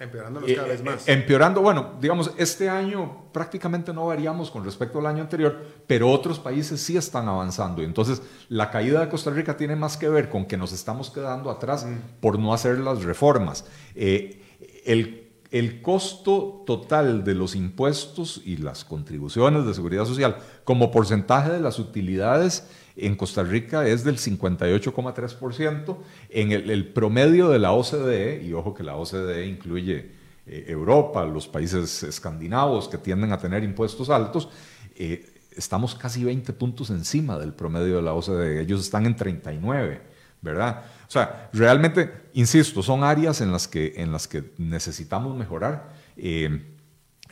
Empeorándonos 0.00 0.50
eh, 0.50 0.54
cada 0.56 0.68
vez 0.68 0.82
más. 0.82 1.06
Eh, 1.06 1.12
empeorando, 1.12 1.60
bueno, 1.60 1.92
digamos, 2.00 2.32
este 2.38 2.68
año 2.68 3.30
prácticamente 3.32 3.92
no 3.92 4.06
variamos 4.06 4.50
con 4.50 4.64
respecto 4.64 4.98
al 4.98 5.06
año 5.06 5.22
anterior, 5.22 5.62
pero 5.86 6.10
otros 6.10 6.40
países 6.40 6.80
sí 6.80 6.96
están 6.96 7.28
avanzando. 7.28 7.82
Entonces, 7.82 8.22
la 8.48 8.70
caída 8.70 9.00
de 9.00 9.08
Costa 9.10 9.30
Rica 9.30 9.56
tiene 9.56 9.76
más 9.76 9.98
que 9.98 10.08
ver 10.08 10.30
con 10.30 10.46
que 10.46 10.56
nos 10.56 10.72
estamos 10.72 11.10
quedando 11.10 11.50
atrás 11.50 11.84
mm. 11.84 12.20
por 12.20 12.38
no 12.38 12.54
hacer 12.54 12.78
las 12.78 13.04
reformas. 13.04 13.66
el 13.94 15.20
el 15.50 15.82
costo 15.82 16.62
total 16.64 17.24
de 17.24 17.34
los 17.34 17.56
impuestos 17.56 18.40
y 18.44 18.58
las 18.58 18.84
contribuciones 18.84 19.66
de 19.66 19.74
seguridad 19.74 20.04
social 20.04 20.36
como 20.64 20.90
porcentaje 20.90 21.50
de 21.50 21.60
las 21.60 21.78
utilidades 21.78 22.68
en 23.00 23.16
Costa 23.16 23.42
Rica 23.42 23.86
es 23.86 24.04
del 24.04 24.18
58,3%. 24.18 25.96
En 26.30 26.52
el, 26.52 26.88
promedio 26.92 27.48
de 27.48 27.58
la 27.58 27.72
OCDE, 27.72 28.42
y 28.44 28.52
ojo 28.52 28.74
que 28.74 28.82
la 28.82 28.96
OCDE 28.96 29.46
incluye 29.46 30.10
eh, 30.46 30.64
Europa, 30.68 31.24
los 31.24 31.48
países 31.48 32.02
escandinavos 32.02 32.88
que 32.88 32.98
tienden 32.98 33.32
a 33.32 33.38
tener 33.38 33.64
impuestos 33.64 34.10
altos, 34.10 34.48
eh, 34.96 35.26
estamos 35.56 35.94
casi 35.94 36.24
20 36.24 36.52
puntos 36.52 36.90
encima 36.90 37.38
del 37.38 37.52
promedio 37.52 37.96
de 37.96 38.02
la 38.02 38.12
OCDE. 38.12 38.60
Ellos 38.60 38.80
están 38.80 39.06
en 39.06 39.16
39, 39.16 40.00
¿verdad? 40.42 40.84
O 41.08 41.10
sea, 41.10 41.50
realmente, 41.52 42.12
insisto, 42.34 42.82
son 42.82 43.02
áreas 43.02 43.40
en 43.40 43.50
las 43.50 43.66
que, 43.66 43.94
en 43.96 44.12
las 44.12 44.28
que 44.28 44.52
necesitamos 44.58 45.36
mejorar. 45.36 45.94
Eh, 46.16 46.66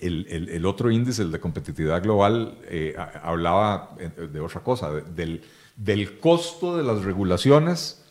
el, 0.01 0.65
otro 0.65 0.93
índice, 0.93 1.23
el 1.23 1.33
de 1.33 1.41
competitividad 1.41 2.01
global, 2.01 2.57
hablaba 3.21 3.97
de 3.99 4.39
otra 4.39 4.61
cosa, 4.61 4.93
del, 4.93 5.43
del, 5.79 6.19
costo 6.19 6.77
de 6.77 6.83
las 6.83 7.05
regulaciones 7.05 8.05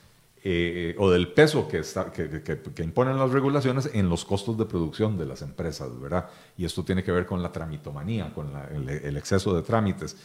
o 0.98 1.12
del 1.12 1.28
peso 1.34 1.68
que, 1.68 1.80
está, 1.80 2.10
que, 2.10 2.84
imponen 2.84 3.18
las 3.18 3.32
regulaciones 3.32 3.90
en 3.94 4.08
los 4.08 4.24
costos 4.24 4.58
de 4.58 4.64
producción 4.64 5.18
de 5.18 5.26
las 5.26 5.42
empresas, 5.42 6.00
¿verdad? 6.00 6.30
Y 6.58 6.64
esto 6.64 6.86
tiene 6.86 7.04
que 7.04 7.12
ver 7.12 7.26
con 7.26 7.44
la 7.44 7.52
tramitomanía, 7.52 8.34
con 8.34 8.54
el, 8.74 9.18
exceso 9.18 9.54
de 9.54 9.62
trámites. 9.62 10.16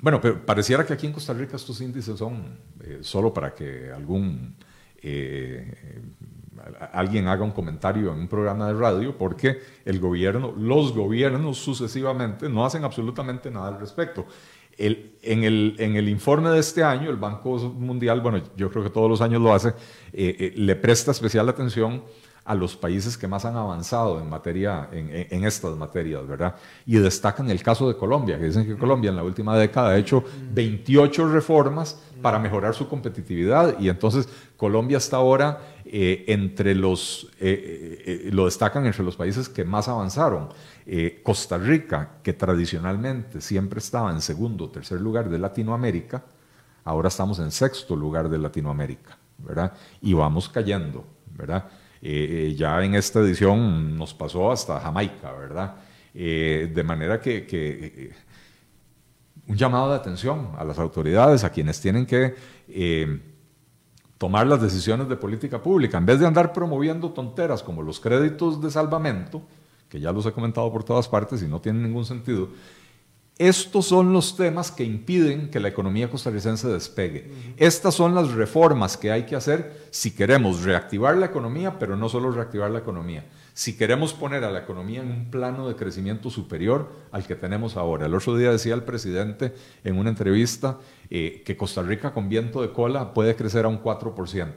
Bueno, 0.00 0.20
pero 0.20 0.44
pareciera 0.46 0.86
que 0.86 0.92
aquí 0.92 1.06
en 1.06 1.12
Costa 1.12 1.32
Rica 1.32 1.56
estos 1.56 1.80
índices 1.80 2.18
son 2.18 2.58
eh, 2.84 2.98
solo 3.02 3.34
para 3.34 3.52
que 3.52 3.90
algún 3.90 4.54
eh, 5.02 6.02
alguien 6.92 7.26
haga 7.26 7.42
un 7.42 7.50
comentario 7.50 8.12
en 8.12 8.20
un 8.20 8.28
programa 8.28 8.68
de 8.68 8.74
radio, 8.74 9.18
porque 9.18 9.60
el 9.84 9.98
gobierno, 9.98 10.54
los 10.56 10.92
gobiernos 10.92 11.58
sucesivamente 11.58 12.48
no 12.48 12.64
hacen 12.64 12.84
absolutamente 12.84 13.50
nada 13.50 13.68
al 13.68 13.80
respecto. 13.80 14.26
En, 14.78 15.44
el, 15.44 15.76
en, 15.78 15.96
el, 15.96 16.08
informe 16.08 16.50
de 16.50 16.60
este 16.60 16.82
año, 16.84 17.10
el 17.10 17.16
Banco 17.16 17.58
Mundial, 17.58 18.20
bueno, 18.20 18.40
yo 18.56 18.70
creo 18.70 18.84
que 18.84 18.90
todos 18.90 19.10
los 19.10 19.20
años 19.20 19.42
lo 19.42 19.52
hace, 19.52 19.74
eh, 20.12 20.52
le 20.56 20.76
presta 20.76 21.10
especial 21.10 21.48
atención 21.48 22.02
a 22.48 22.54
los 22.54 22.76
países 22.76 23.18
que 23.18 23.28
más 23.28 23.44
han 23.44 23.56
avanzado 23.56 24.20
en, 24.20 24.30
materia, 24.30 24.88
en, 24.90 25.44
estas 25.44 25.76
materias, 25.76 26.26
¿verdad? 26.26 26.54
Y 26.86 26.96
destacan 26.96 27.50
el 27.50 27.62
caso 27.62 27.86
de 27.86 27.94
Colombia, 27.94 28.38
que 28.38 28.46
dicen 28.46 28.66
que 28.66 28.74
Colombia 28.74 29.10
en 29.10 29.16
la 29.16 29.22
última 29.22 29.54
década 29.58 29.90
ha 29.90 29.98
hecho 29.98 30.24
28 30.54 31.28
reformas 31.28 32.00
para 32.22 32.38
mejorar 32.38 32.74
su 32.74 32.88
competitividad 32.88 33.78
y 33.78 33.88
entonces 33.88 34.28
Colombia 34.56 34.98
está 34.98 35.18
ahora 35.18 35.60
eh, 35.84 36.24
entre 36.28 36.74
los, 36.74 37.28
eh, 37.40 38.02
eh, 38.26 38.30
lo 38.32 38.46
destacan 38.46 38.86
entre 38.86 39.04
los 39.04 39.16
países 39.16 39.48
que 39.48 39.64
más 39.64 39.88
avanzaron. 39.88 40.48
Costa 41.22 41.58
Rica, 41.58 42.12
que 42.22 42.32
tradicionalmente 42.32 43.42
siempre 43.42 43.78
estaba 43.78 44.10
en 44.10 44.22
segundo 44.22 44.64
o 44.64 44.70
tercer 44.70 44.98
lugar 45.02 45.28
de 45.28 45.38
Latinoamérica, 45.38 46.24
ahora 46.82 47.08
estamos 47.08 47.38
en 47.40 47.50
sexto 47.50 47.94
lugar 47.94 48.30
de 48.30 48.38
Latinoamérica, 48.38 49.18
¿verdad? 49.36 49.74
Y 50.00 50.14
vamos 50.14 50.48
cayendo, 50.48 51.04
¿verdad? 51.36 51.66
Ya 52.00 52.82
en 52.82 52.94
esta 52.94 53.20
edición 53.20 53.98
nos 53.98 54.14
pasó 54.14 54.50
hasta 54.50 54.80
Jamaica, 54.80 55.30
¿verdad? 55.32 55.76
De 56.14 56.82
manera 56.86 57.20
que, 57.20 58.14
un 59.48 59.56
llamado 59.56 59.90
de 59.90 59.96
atención 59.96 60.50
a 60.56 60.64
las 60.64 60.78
autoridades, 60.78 61.42
a 61.42 61.50
quienes 61.50 61.80
tienen 61.80 62.06
que 62.06 62.34
tomar 64.18 64.46
las 64.46 64.60
decisiones 64.60 65.08
de 65.08 65.16
política 65.16 65.62
pública, 65.62 65.98
en 65.98 66.06
vez 66.06 66.20
de 66.20 66.26
andar 66.26 66.52
promoviendo 66.52 67.10
tonteras 67.10 67.62
como 67.62 67.82
los 67.82 67.98
créditos 67.98 68.60
de 68.60 68.70
salvamento, 68.70 69.42
que 69.88 70.00
ya 70.00 70.12
los 70.12 70.26
he 70.26 70.32
comentado 70.32 70.70
por 70.70 70.84
todas 70.84 71.08
partes 71.08 71.42
y 71.42 71.46
no 71.46 71.60
tienen 71.60 71.82
ningún 71.82 72.04
sentido, 72.04 72.48
estos 73.38 73.86
son 73.86 74.12
los 74.12 74.36
temas 74.36 74.72
que 74.72 74.82
impiden 74.82 75.48
que 75.48 75.60
la 75.60 75.68
economía 75.68 76.10
costarricense 76.10 76.66
despegue. 76.66 77.54
Estas 77.56 77.94
son 77.94 78.12
las 78.12 78.32
reformas 78.32 78.96
que 78.96 79.12
hay 79.12 79.26
que 79.26 79.36
hacer 79.36 79.86
si 79.90 80.10
queremos 80.10 80.64
reactivar 80.64 81.16
la 81.16 81.26
economía, 81.26 81.78
pero 81.78 81.96
no 81.96 82.08
solo 82.08 82.32
reactivar 82.32 82.72
la 82.72 82.80
economía. 82.80 83.24
Si 83.58 83.76
queremos 83.76 84.14
poner 84.14 84.44
a 84.44 84.52
la 84.52 84.60
economía 84.60 85.00
en 85.00 85.10
un 85.10 85.30
plano 85.32 85.66
de 85.66 85.74
crecimiento 85.74 86.30
superior 86.30 86.92
al 87.10 87.26
que 87.26 87.34
tenemos 87.34 87.76
ahora. 87.76 88.06
El 88.06 88.14
otro 88.14 88.36
día 88.36 88.52
decía 88.52 88.72
el 88.72 88.84
presidente 88.84 89.52
en 89.82 89.98
una 89.98 90.10
entrevista 90.10 90.78
eh, 91.10 91.42
que 91.44 91.56
Costa 91.56 91.82
Rica 91.82 92.12
con 92.12 92.28
viento 92.28 92.62
de 92.62 92.70
cola 92.70 93.12
puede 93.12 93.34
crecer 93.34 93.64
a 93.64 93.68
un 93.68 93.82
4% 93.82 94.52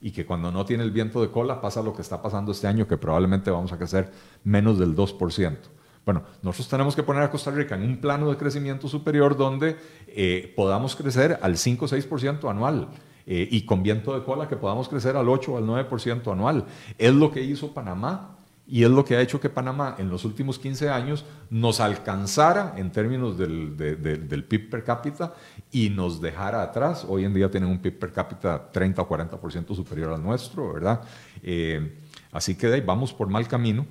y 0.00 0.10
que 0.10 0.26
cuando 0.26 0.50
no 0.50 0.64
tiene 0.64 0.82
el 0.82 0.90
viento 0.90 1.22
de 1.22 1.30
cola 1.30 1.60
pasa 1.60 1.80
lo 1.80 1.94
que 1.94 2.02
está 2.02 2.20
pasando 2.22 2.50
este 2.50 2.66
año, 2.66 2.88
que 2.88 2.96
probablemente 2.96 3.52
vamos 3.52 3.70
a 3.72 3.78
crecer 3.78 4.10
menos 4.42 4.80
del 4.80 4.96
2%. 4.96 5.56
Bueno, 6.04 6.24
nosotros 6.42 6.68
tenemos 6.68 6.96
que 6.96 7.04
poner 7.04 7.22
a 7.22 7.30
Costa 7.30 7.52
Rica 7.52 7.76
en 7.76 7.82
un 7.82 7.98
plano 7.98 8.30
de 8.30 8.36
crecimiento 8.36 8.88
superior 8.88 9.36
donde 9.36 9.76
eh, 10.08 10.52
podamos 10.56 10.96
crecer 10.96 11.38
al 11.40 11.56
5 11.56 11.84
o 11.84 11.88
6% 11.88 12.50
anual. 12.50 12.88
eh, 13.26 13.46
y 13.48 13.64
con 13.64 13.84
viento 13.84 14.18
de 14.18 14.24
cola 14.24 14.48
que 14.48 14.56
podamos 14.56 14.88
crecer 14.88 15.16
al 15.16 15.28
8 15.28 15.52
o 15.52 15.56
al 15.58 15.64
9% 15.64 16.32
anual. 16.32 16.64
Es 16.98 17.14
lo 17.14 17.30
que 17.30 17.42
hizo 17.42 17.72
Panamá 17.72 18.38
y 18.70 18.84
es 18.84 18.90
lo 18.90 19.04
que 19.04 19.16
ha 19.16 19.20
hecho 19.20 19.40
que 19.40 19.50
Panamá 19.50 19.96
en 19.98 20.08
los 20.08 20.24
últimos 20.24 20.58
15 20.60 20.90
años 20.90 21.24
nos 21.50 21.80
alcanzara 21.80 22.74
en 22.76 22.92
términos 22.92 23.36
del, 23.36 23.76
del 23.76 24.44
PIB 24.44 24.70
per 24.70 24.84
cápita 24.84 25.34
y 25.72 25.90
nos 25.90 26.20
dejara 26.20 26.62
atrás. 26.62 27.04
Hoy 27.08 27.24
en 27.24 27.34
día 27.34 27.50
tienen 27.50 27.68
un 27.68 27.80
PIB 27.80 27.98
per 27.98 28.12
cápita 28.12 28.70
30 28.70 29.02
o 29.02 29.08
40% 29.08 29.74
superior 29.74 30.12
al 30.12 30.22
nuestro, 30.22 30.72
¿verdad? 30.72 31.00
Eh, 31.42 31.98
así 32.30 32.54
que 32.54 32.68
ahí 32.68 32.80
vamos 32.80 33.12
por 33.12 33.28
mal 33.28 33.48
camino 33.48 33.86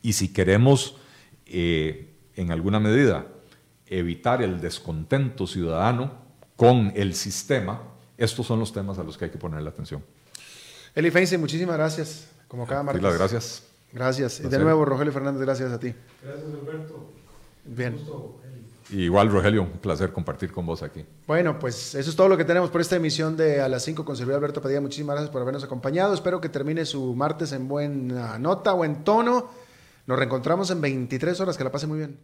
y 0.00 0.14
si 0.14 0.32
queremos 0.32 0.96
eh, 1.44 2.14
en 2.34 2.50
alguna 2.50 2.80
medida 2.80 3.26
evitar 3.86 4.40
el 4.42 4.58
descontento 4.58 5.46
ciudadano 5.46 6.12
con 6.56 6.94
el 6.96 7.14
sistema, 7.14 7.82
estos 8.16 8.46
son 8.46 8.58
los 8.58 8.72
temas 8.72 8.98
a 8.98 9.04
los 9.04 9.18
que 9.18 9.26
hay 9.26 9.30
que 9.30 9.38
poner 9.38 9.60
la 9.60 9.68
atención. 9.68 10.02
Eli 10.94 11.10
Feinse, 11.10 11.36
muchísimas 11.36 11.76
gracias, 11.76 12.30
como 12.48 12.66
cada 12.66 12.82
martes. 12.82 13.02
Las 13.02 13.18
gracias. 13.18 13.67
Gracias. 13.92 14.40
Y 14.40 14.48
de 14.48 14.58
nuevo, 14.58 14.84
Rogelio 14.84 15.12
Fernández, 15.12 15.42
gracias 15.42 15.72
a 15.72 15.78
ti. 15.78 15.94
Gracias, 16.22 16.46
Alberto. 16.62 17.10
Bien. 17.64 17.98
igual, 18.90 19.30
Rogelio, 19.30 19.62
un 19.62 19.70
placer 19.72 20.12
compartir 20.12 20.50
con 20.52 20.64
vos 20.66 20.82
aquí. 20.82 21.04
Bueno, 21.26 21.58
pues 21.58 21.94
eso 21.94 22.10
es 22.10 22.16
todo 22.16 22.28
lo 22.28 22.36
que 22.36 22.44
tenemos 22.44 22.70
por 22.70 22.80
esta 22.80 22.96
emisión 22.96 23.36
de 23.36 23.60
A 23.60 23.68
las 23.68 23.82
5 23.84 24.04
con 24.04 24.16
servidor 24.16 24.38
Alberto 24.38 24.62
Padilla. 24.62 24.80
Muchísimas 24.80 25.14
gracias 25.14 25.30
por 25.30 25.42
habernos 25.42 25.64
acompañado. 25.64 26.14
Espero 26.14 26.40
que 26.40 26.48
termine 26.48 26.84
su 26.86 27.14
martes 27.14 27.52
en 27.52 27.68
buena 27.68 28.38
nota, 28.38 28.72
buen 28.72 29.04
tono. 29.04 29.50
Nos 30.06 30.18
reencontramos 30.18 30.70
en 30.70 30.80
23 30.80 31.40
horas. 31.40 31.56
Que 31.58 31.64
la 31.64 31.70
pase 31.70 31.86
muy 31.86 31.98
bien. 31.98 32.18